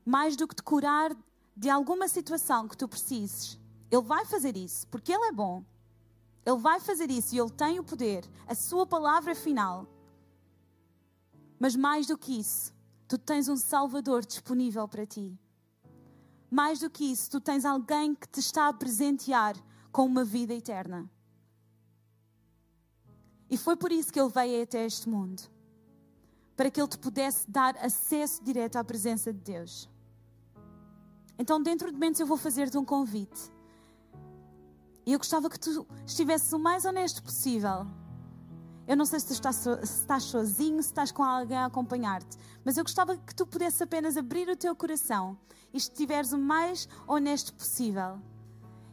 Mais 0.04 0.36
do 0.36 0.46
que 0.46 0.54
te 0.54 0.62
curar 0.62 1.16
de 1.56 1.70
alguma 1.70 2.06
situação 2.06 2.68
que 2.68 2.76
tu 2.76 2.86
precises, 2.86 3.58
Ele 3.90 4.02
vai 4.02 4.24
fazer 4.24 4.56
isso, 4.56 4.86
porque 4.88 5.12
Ele 5.12 5.26
é 5.26 5.32
bom. 5.32 5.64
Ele 6.44 6.58
vai 6.58 6.80
fazer 6.80 7.10
isso 7.10 7.34
e 7.34 7.38
Ele 7.38 7.50
tem 7.50 7.78
o 7.78 7.84
poder, 7.84 8.24
a 8.46 8.54
Sua 8.54 8.86
palavra 8.86 9.34
final. 9.34 9.86
Mas 11.58 11.74
mais 11.74 12.06
do 12.06 12.18
que 12.18 12.38
isso, 12.38 12.74
tu 13.08 13.18
tens 13.18 13.48
um 13.48 13.56
Salvador 13.56 14.24
disponível 14.24 14.86
para 14.86 15.06
ti. 15.06 15.38
Mais 16.50 16.78
do 16.78 16.90
que 16.90 17.04
isso, 17.04 17.30
tu 17.30 17.40
tens 17.40 17.64
alguém 17.64 18.14
que 18.14 18.28
te 18.28 18.40
está 18.40 18.68
a 18.68 18.72
presentear 18.72 19.56
com 19.90 20.04
uma 20.04 20.24
vida 20.24 20.54
eterna. 20.54 21.10
E 23.48 23.56
foi 23.56 23.76
por 23.76 23.92
isso 23.92 24.12
que 24.12 24.20
ele 24.20 24.28
veio 24.28 24.62
até 24.62 24.84
este 24.84 25.08
mundo 25.08 25.42
para 26.56 26.70
que 26.70 26.80
ele 26.80 26.88
te 26.88 26.98
pudesse 26.98 27.48
dar 27.50 27.76
acesso 27.76 28.42
direto 28.42 28.76
à 28.76 28.84
presença 28.84 29.32
de 29.32 29.40
Deus. 29.40 29.88
Então, 31.38 31.62
dentro 31.62 31.88
de 31.88 31.92
momentos, 31.92 32.18
eu 32.18 32.26
vou 32.26 32.38
fazer-te 32.38 32.78
um 32.78 32.84
convite. 32.84 33.52
E 35.06 35.12
eu 35.12 35.18
gostava 35.18 35.48
que 35.48 35.58
tu 35.58 35.86
estivesses 36.04 36.52
o 36.52 36.58
mais 36.58 36.84
honesto 36.84 37.22
possível 37.22 37.86
eu 38.86 38.96
não 38.96 39.04
sei 39.04 39.18
se, 39.18 39.32
estás, 39.32 39.56
se 39.56 39.80
estás 39.82 40.22
sozinho, 40.24 40.80
se 40.80 40.90
estás 40.90 41.10
com 41.10 41.24
alguém 41.24 41.56
a 41.56 41.66
acompanhar-te, 41.66 42.38
mas 42.64 42.76
eu 42.76 42.84
gostava 42.84 43.16
que 43.16 43.34
tu 43.34 43.44
pudesses 43.44 43.82
apenas 43.82 44.16
abrir 44.16 44.48
o 44.48 44.56
teu 44.56 44.76
coração 44.76 45.36
e 45.72 45.76
estiveres 45.76 46.32
o 46.32 46.38
mais 46.38 46.88
honesto 47.06 47.52
possível. 47.52 48.20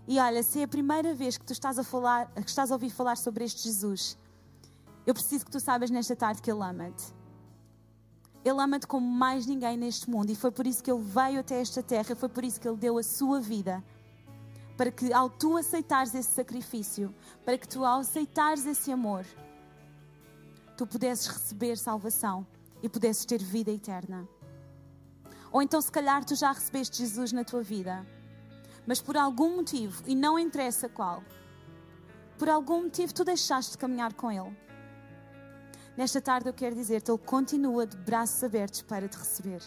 E 0.08 0.20
olha, 0.20 0.42
se 0.42 0.60
é 0.60 0.64
a 0.64 0.68
primeira 0.68 1.14
vez 1.14 1.38
que 1.38 1.46
tu 1.46 1.54
estás 1.54 1.78
a 1.78 1.84
falar, 1.84 2.32
que 2.34 2.50
estás 2.50 2.72
a 2.72 2.76
ouvir 2.76 2.90
falar 2.90 3.18
sobre 3.18 3.46
este 3.46 3.64
Jesus, 3.64 4.18
eu 5.06 5.14
preciso 5.14 5.46
que 5.46 5.52
tu 5.52 5.60
saibas 5.60 5.92
nesta 5.92 6.16
tarde 6.16 6.42
que 6.42 6.52
Ele 6.52 6.64
ama-te. 6.64 7.14
Ele 8.44 8.60
ama-te 8.60 8.88
como 8.88 9.08
mais 9.08 9.46
ninguém 9.46 9.78
neste 9.78 10.10
mundo 10.10 10.32
e 10.32 10.36
foi 10.36 10.52
por 10.52 10.66
isso 10.66 10.84
que 10.84 10.92
Ele 10.92 11.04
veio 11.04 11.40
até 11.40 11.62
esta 11.62 11.84
terra, 11.84 12.16
foi 12.16 12.30
por 12.30 12.44
isso 12.44 12.60
que 12.60 12.68
Ele 12.68 12.78
deu 12.78 12.98
a 12.98 13.04
sua 13.04 13.40
vida. 13.40 13.84
Para 14.78 14.92
que 14.92 15.14
ao 15.14 15.30
tu 15.30 15.56
aceitares 15.56 16.16
esse 16.16 16.32
sacrifício, 16.32 17.14
para 17.46 17.58
que 17.58 17.68
tu 17.68 17.86
ao 17.86 18.00
aceitares 18.00 18.66
esse 18.66 18.92
amor, 18.92 19.26
tu 20.76 20.88
pudesses 20.88 21.28
receber 21.28 21.78
salvação 21.78 22.46
e 22.82 22.90
pudesses 22.90 23.26
ter 23.26 23.42
vida 23.42 23.72
eterna. 23.72 24.28
Ou 25.52 25.62
então, 25.62 25.80
se 25.80 25.92
calhar, 25.92 26.26
tu 26.26 26.36
já 26.36 26.52
recebeste 26.52 26.98
Jesus 26.98 27.32
na 27.32 27.44
tua 27.44 27.62
vida, 27.62 28.06
mas 28.88 29.00
por 29.00 29.16
algum 29.16 29.58
motivo, 29.58 30.02
e 30.08 30.16
não 30.16 30.40
interessa 30.40 30.90
qual, 30.90 31.24
por 32.40 32.50
algum 32.50 32.84
motivo 32.84 33.14
tu 33.14 33.24
deixaste 33.24 33.74
de 33.74 33.78
caminhar 33.78 34.14
com 34.14 34.32
Ele. 34.32 34.58
Nesta 35.96 36.20
tarde 36.20 36.50
eu 36.50 36.54
quero 36.54 36.76
dizer-te, 36.76 37.12
Ele 37.12 37.20
continua 37.20 37.86
de 37.86 37.96
braços 37.96 38.44
abertos 38.44 38.82
para 38.82 39.08
te 39.08 39.16
receber. 39.16 39.62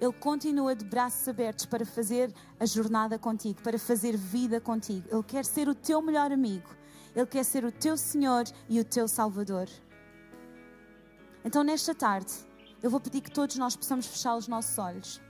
Ele 0.00 0.12
continua 0.12 0.74
de 0.74 0.84
braços 0.84 1.26
abertos 1.26 1.64
para 1.64 1.86
fazer 1.86 2.32
a 2.60 2.66
jornada 2.66 3.18
contigo, 3.18 3.62
para 3.62 3.78
fazer 3.78 4.16
vida 4.16 4.60
contigo. 4.60 5.08
Ele 5.10 5.22
quer 5.22 5.44
ser 5.44 5.68
o 5.68 5.74
teu 5.74 6.02
melhor 6.02 6.30
amigo. 6.30 6.68
Ele 7.14 7.26
quer 7.26 7.44
ser 7.44 7.64
o 7.64 7.72
teu 7.72 7.96
Senhor 7.96 8.44
e 8.68 8.78
o 8.78 8.84
teu 8.84 9.08
Salvador. 9.08 9.68
Então, 11.42 11.62
nesta 11.64 11.94
tarde, 11.94 12.32
eu 12.82 12.90
vou 12.90 13.00
pedir 13.00 13.22
que 13.22 13.30
todos 13.30 13.56
nós 13.56 13.74
possamos 13.74 14.06
fechar 14.06 14.36
os 14.36 14.46
nossos 14.46 14.76
olhos. 14.78 15.20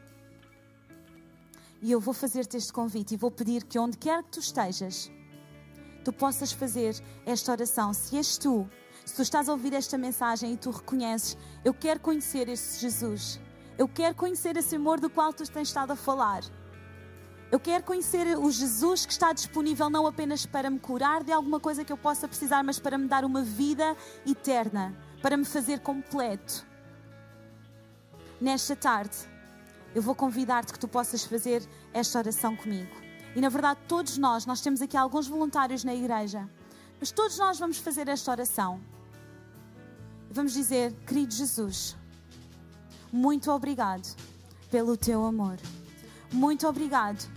E 1.81 1.93
eu 1.93 2.01
vou 2.01 2.13
fazer-te 2.13 2.57
este 2.57 2.73
convite 2.73 3.15
e 3.15 3.17
vou 3.17 3.31
pedir 3.31 3.63
que 3.63 3.79
onde 3.79 3.97
quer 3.97 4.23
que 4.25 4.31
tu 4.31 4.41
estejas, 4.41 5.11
tu 6.05 6.13
possas 6.13 6.51
fazer 6.51 7.01
esta 7.25 7.53
oração. 7.53 7.93
Se 7.93 8.17
és 8.17 8.37
tu, 8.37 8.69
se 9.05 9.15
tu 9.15 9.23
estás 9.23 9.49
a 9.49 9.53
ouvir 9.53 9.73
esta 9.73 9.97
mensagem 9.97 10.55
e 10.55 10.57
tu 10.57 10.71
reconheces, 10.71 11.37
eu 11.65 11.73
quero 11.73 12.01
conhecer 12.01 12.49
este 12.49 12.81
Jesus. 12.81 13.39
Eu 13.79 13.87
quero 13.87 14.15
conhecer 14.15 14.57
esse 14.57 14.77
amor 14.77 15.01
do 15.01 15.11
qual 15.11 15.33
tu 15.33 15.49
tens 15.51 15.69
estado 15.69 15.93
a 15.93 15.97
falar. 15.97 16.43
Eu 17.51 17.61
quero 17.61 17.85
conhecer 17.85 18.37
o 18.37 18.51
Jesus 18.51 19.07
que 19.07 19.13
está 19.13 19.33
disponível 19.33 19.89
não 19.89 20.07
apenas 20.07 20.45
para 20.47 20.69
me 20.69 20.79
curar 20.79 21.23
de 21.23 21.31
alguma 21.31 21.61
coisa 21.61 21.85
que 21.85 21.93
eu 21.93 21.97
possa 21.97 22.27
precisar, 22.27 22.65
mas 22.65 22.79
para 22.79 22.99
me 22.99 23.07
dar 23.07 23.25
uma 23.25 23.43
vida 23.43 23.97
eterna 24.27 24.97
para 25.23 25.37
me 25.37 25.45
fazer 25.45 25.81
completo. 25.81 26.67
Nesta 28.41 28.77
tarde, 28.77 29.17
eu 29.95 30.03
vou 30.03 30.15
convidar-te 30.15 30.73
que 30.73 30.79
tu 30.79 30.89
possas 30.89 31.25
fazer 31.25 31.63
esta 31.93 32.19
oração 32.19 32.55
comigo. 32.55 32.95
E 33.35 33.41
na 33.41 33.49
verdade, 33.49 33.81
todos 33.89 34.19
nós, 34.19 34.47
nós 34.47 34.61
temos 34.61 34.81
aqui 34.81 34.97
alguns 34.97 35.27
voluntários 35.27 35.85
na 35.85 35.95
igreja, 35.95 36.49
mas 37.01 37.11
todos 37.11 37.39
nós 37.39 37.59
vamos 37.59 37.79
fazer 37.79 38.09
esta 38.09 38.31
oração. 38.31 38.81
Vamos 40.31 40.53
dizer, 40.53 40.93
querido 41.07 41.35
Jesus, 41.35 41.97
muito 43.13 43.51
obrigado 43.51 44.15
pelo 44.71 44.97
teu 44.97 45.25
amor. 45.25 45.57
Muito 46.33 46.67
obrigado, 46.67 47.29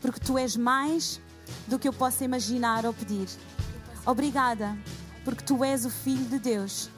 porque 0.00 0.20
tu 0.20 0.38
és 0.38 0.56
mais 0.56 1.20
do 1.66 1.78
que 1.78 1.88
eu 1.88 1.92
possa 1.92 2.24
imaginar 2.24 2.86
ou 2.86 2.94
pedir. 2.94 3.28
Obrigada, 4.04 4.76
porque 5.24 5.44
tu 5.44 5.64
és 5.64 5.84
o 5.84 5.90
Filho 5.90 6.24
de 6.26 6.38
Deus 6.38 6.88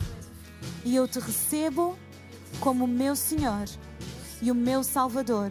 e 0.85 0.95
eu 0.95 1.09
te 1.09 1.19
recebo 1.19 1.99
como 2.61 2.85
o 2.85 2.89
meu 2.89 3.17
Senhor 3.17 3.65
e 4.41 4.51
o 4.51 4.55
meu 4.55 4.83
Salvador. 4.83 5.51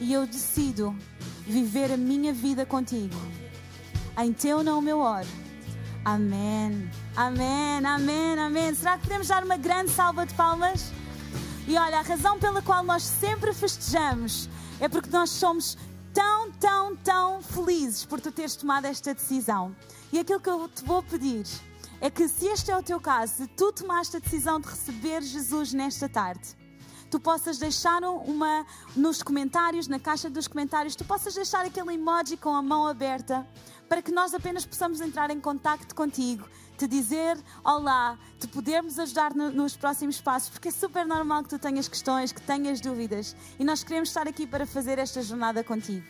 E 0.00 0.12
eu 0.12 0.26
decido 0.26 0.96
viver 1.46 1.92
a 1.92 1.96
minha 1.96 2.32
vida 2.32 2.64
contigo. 2.64 3.16
Em 4.18 4.32
teu 4.32 4.62
nome 4.62 4.90
eu 4.90 4.98
oro. 4.98 5.28
Amém. 6.04 6.90
Amém, 7.16 7.84
amém, 7.84 8.38
amém. 8.38 8.74
Será 8.74 8.96
que 8.96 9.04
podemos 9.04 9.28
dar 9.28 9.44
uma 9.44 9.56
grande 9.56 9.90
salva 9.90 10.24
de 10.24 10.34
palmas? 10.34 10.92
E 11.70 11.78
olha, 11.78 12.00
a 12.00 12.02
razão 12.02 12.36
pela 12.36 12.60
qual 12.60 12.82
nós 12.82 13.04
sempre 13.04 13.54
festejamos 13.54 14.48
é 14.80 14.88
porque 14.88 15.08
nós 15.08 15.30
somos 15.30 15.78
tão, 16.12 16.50
tão, 16.50 16.96
tão 16.96 17.40
felizes 17.40 18.04
por 18.04 18.20
tu 18.20 18.32
teres 18.32 18.56
tomado 18.56 18.86
esta 18.86 19.14
decisão. 19.14 19.76
E 20.12 20.18
aquilo 20.18 20.40
que 20.40 20.50
eu 20.50 20.68
te 20.68 20.84
vou 20.84 21.00
pedir 21.00 21.46
é 22.00 22.10
que 22.10 22.26
se 22.26 22.48
este 22.48 22.72
é 22.72 22.76
o 22.76 22.82
teu 22.82 23.00
caso, 23.00 23.34
se 23.36 23.46
tu 23.46 23.72
tomaste 23.72 24.16
a 24.16 24.18
decisão 24.18 24.58
de 24.58 24.66
receber 24.66 25.22
Jesus 25.22 25.72
nesta 25.72 26.08
tarde, 26.08 26.56
tu 27.08 27.20
possas 27.20 27.56
deixar 27.56 28.02
uma 28.02 28.66
nos 28.96 29.22
comentários, 29.22 29.86
na 29.86 30.00
caixa 30.00 30.28
dos 30.28 30.48
comentários, 30.48 30.96
tu 30.96 31.04
possas 31.04 31.34
deixar 31.36 31.64
aquele 31.64 31.94
emoji 31.94 32.36
com 32.36 32.52
a 32.52 32.60
mão 32.60 32.84
aberta 32.84 33.46
para 33.88 34.02
que 34.02 34.10
nós 34.10 34.34
apenas 34.34 34.66
possamos 34.66 35.00
entrar 35.00 35.30
em 35.30 35.40
contato 35.40 35.94
contigo, 35.94 36.48
te 36.80 36.88
dizer 36.88 37.36
olá, 37.62 38.18
te 38.38 38.48
podermos 38.48 38.98
ajudar 38.98 39.34
no, 39.34 39.52
nos 39.52 39.76
próximos 39.76 40.18
passos, 40.18 40.48
porque 40.48 40.68
é 40.68 40.70
super 40.70 41.04
normal 41.04 41.42
que 41.42 41.50
tu 41.50 41.58
tenhas 41.58 41.86
questões, 41.86 42.32
que 42.32 42.40
tenhas 42.40 42.80
dúvidas 42.80 43.36
e 43.58 43.64
nós 43.64 43.84
queremos 43.84 44.08
estar 44.08 44.26
aqui 44.26 44.46
para 44.46 44.66
fazer 44.66 44.98
esta 44.98 45.20
jornada 45.20 45.62
contigo. 45.62 46.06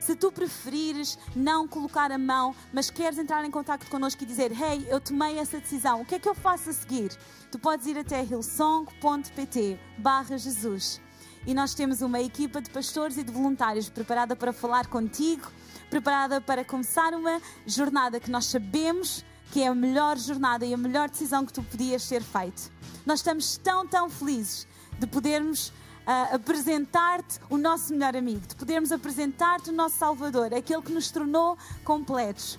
Se 0.00 0.16
tu 0.16 0.32
preferires 0.32 1.16
não 1.36 1.68
colocar 1.68 2.10
a 2.10 2.18
mão, 2.18 2.52
mas 2.72 2.90
queres 2.90 3.16
entrar 3.16 3.44
em 3.44 3.50
contato 3.50 3.88
connosco 3.88 4.20
e 4.24 4.26
dizer: 4.26 4.50
Hey, 4.50 4.88
eu 4.88 5.00
tomei 5.00 5.38
essa 5.38 5.60
decisão, 5.60 6.00
o 6.00 6.04
que 6.04 6.16
é 6.16 6.18
que 6.18 6.28
eu 6.28 6.34
faço 6.34 6.70
a 6.70 6.72
seguir? 6.72 7.16
Tu 7.52 7.58
podes 7.58 7.86
ir 7.86 7.96
até 7.96 8.20
hillsong.pt 8.20 9.78
barra 9.98 10.36
Jesus. 10.36 11.00
E 11.46 11.54
nós 11.54 11.74
temos 11.74 12.02
uma 12.02 12.20
equipa 12.20 12.60
de 12.60 12.70
pastores 12.70 13.16
e 13.18 13.22
de 13.22 13.30
voluntários 13.30 13.88
preparada 13.88 14.34
para 14.34 14.52
falar 14.52 14.88
contigo, 14.88 15.48
preparada 15.88 16.40
para 16.40 16.64
começar 16.64 17.14
uma 17.14 17.40
jornada 17.64 18.18
que 18.18 18.30
nós 18.30 18.46
sabemos 18.46 19.24
que 19.52 19.62
é 19.62 19.68
a 19.68 19.74
melhor 19.74 20.18
jornada 20.18 20.64
e 20.66 20.74
a 20.74 20.76
melhor 20.76 21.08
decisão 21.08 21.44
que 21.44 21.52
tu 21.52 21.62
podias 21.62 22.06
ter 22.08 22.22
feito. 22.22 22.70
Nós 23.06 23.20
estamos 23.20 23.56
tão, 23.58 23.86
tão 23.86 24.10
felizes 24.10 24.66
de 24.98 25.06
podermos 25.06 25.68
uh, 25.68 26.34
apresentar-te 26.34 27.38
o 27.48 27.56
nosso 27.56 27.92
melhor 27.92 28.16
amigo, 28.16 28.46
de 28.46 28.56
podermos 28.56 28.92
apresentar-te 28.92 29.70
o 29.70 29.72
nosso 29.72 29.96
Salvador, 29.96 30.52
aquele 30.54 30.82
que 30.82 30.92
nos 30.92 31.10
tornou 31.10 31.56
completos. 31.84 32.58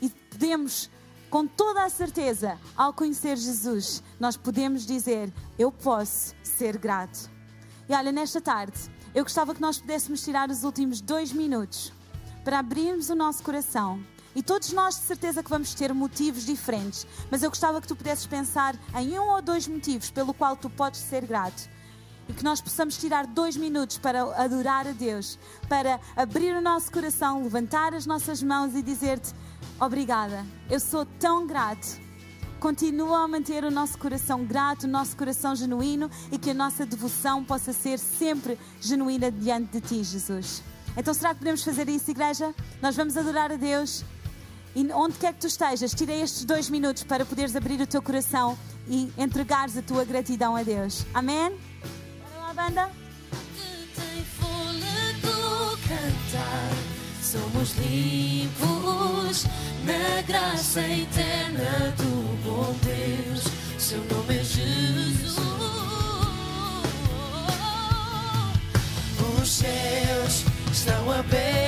E 0.00 0.08
podemos, 0.08 0.90
com 1.30 1.46
toda 1.46 1.84
a 1.84 1.88
certeza, 1.88 2.58
ao 2.76 2.92
conhecer 2.92 3.36
Jesus, 3.36 4.02
nós 4.20 4.36
podemos 4.36 4.86
dizer: 4.86 5.32
Eu 5.58 5.72
posso 5.72 6.34
ser 6.42 6.76
grato. 6.76 7.30
E 7.88 7.94
olha, 7.94 8.12
nesta 8.12 8.40
tarde, 8.40 8.78
eu 9.14 9.24
gostava 9.24 9.54
que 9.54 9.60
nós 9.60 9.78
pudéssemos 9.78 10.22
tirar 10.22 10.50
os 10.50 10.62
últimos 10.62 11.00
dois 11.00 11.32
minutos 11.32 11.92
para 12.44 12.58
abrirmos 12.58 13.08
o 13.10 13.14
nosso 13.14 13.42
coração. 13.42 14.00
E 14.38 14.42
todos 14.42 14.72
nós, 14.72 14.94
de 14.94 15.00
certeza, 15.00 15.42
que 15.42 15.50
vamos 15.50 15.74
ter 15.74 15.92
motivos 15.92 16.46
diferentes, 16.46 17.04
mas 17.28 17.42
eu 17.42 17.50
gostava 17.50 17.80
que 17.80 17.88
tu 17.88 17.96
pudesses 17.96 18.24
pensar 18.24 18.76
em 18.94 19.18
um 19.18 19.30
ou 19.30 19.42
dois 19.42 19.66
motivos 19.66 20.12
pelo 20.12 20.32
qual 20.32 20.56
tu 20.56 20.70
podes 20.70 21.00
ser 21.00 21.26
grato. 21.26 21.68
E 22.28 22.32
que 22.32 22.44
nós 22.44 22.60
possamos 22.60 22.96
tirar 22.96 23.26
dois 23.26 23.56
minutos 23.56 23.98
para 23.98 24.22
adorar 24.40 24.86
a 24.86 24.92
Deus, 24.92 25.36
para 25.68 25.98
abrir 26.14 26.54
o 26.54 26.60
nosso 26.60 26.92
coração, 26.92 27.42
levantar 27.42 27.92
as 27.94 28.06
nossas 28.06 28.40
mãos 28.40 28.76
e 28.76 28.80
dizer-te: 28.80 29.34
Obrigada, 29.80 30.46
eu 30.70 30.78
sou 30.78 31.04
tão 31.04 31.44
grato 31.44 32.06
continua 32.60 33.22
a 33.22 33.28
manter 33.28 33.62
o 33.62 33.70
nosso 33.70 33.96
coração 33.98 34.44
grato, 34.44 34.82
o 34.84 34.88
nosso 34.88 35.16
coração 35.16 35.54
genuíno 35.54 36.10
e 36.32 36.38
que 36.38 36.50
a 36.50 36.54
nossa 36.54 36.84
devoção 36.84 37.44
possa 37.44 37.72
ser 37.72 38.00
sempre 38.00 38.58
genuína 38.80 39.30
diante 39.30 39.72
de 39.72 39.80
Ti, 39.80 40.02
Jesus. 40.02 40.62
Então, 40.96 41.14
será 41.14 41.32
que 41.32 41.38
podemos 41.38 41.62
fazer 41.62 41.88
isso, 41.88 42.10
igreja? 42.10 42.52
Nós 42.82 42.96
vamos 42.96 43.16
adorar 43.16 43.52
a 43.52 43.56
Deus. 43.56 44.04
E 44.74 44.86
onde 44.92 45.18
quer 45.18 45.32
que 45.32 45.40
tu 45.40 45.46
estejas, 45.46 45.94
tira 45.94 46.12
estes 46.12 46.44
dois 46.44 46.70
minutos 46.70 47.02
para 47.02 47.24
poderes 47.24 47.56
abrir 47.56 47.80
o 47.80 47.86
teu 47.86 48.02
coração 48.02 48.56
e 48.86 49.12
entregares 49.18 49.76
a 49.76 49.82
tua 49.82 50.04
gratidão 50.04 50.54
a 50.54 50.62
Deus. 50.62 51.04
Amém? 51.14 51.50
Bora 52.22 52.46
lá, 52.46 52.54
banda? 52.54 53.08
cantar, 55.88 56.70
somos 57.22 57.74
limpos 57.76 59.46
na 59.84 60.22
graça 60.26 60.80
eterna 60.80 61.94
do 61.96 62.36
bom 62.44 62.74
Deus. 62.82 63.44
Seu 63.78 63.98
nome 64.04 64.36
é 64.36 64.44
Jesus. 64.44 65.38
Os 69.40 69.50
céus 69.50 70.44
estão 70.70 71.10
abertos 71.10 71.67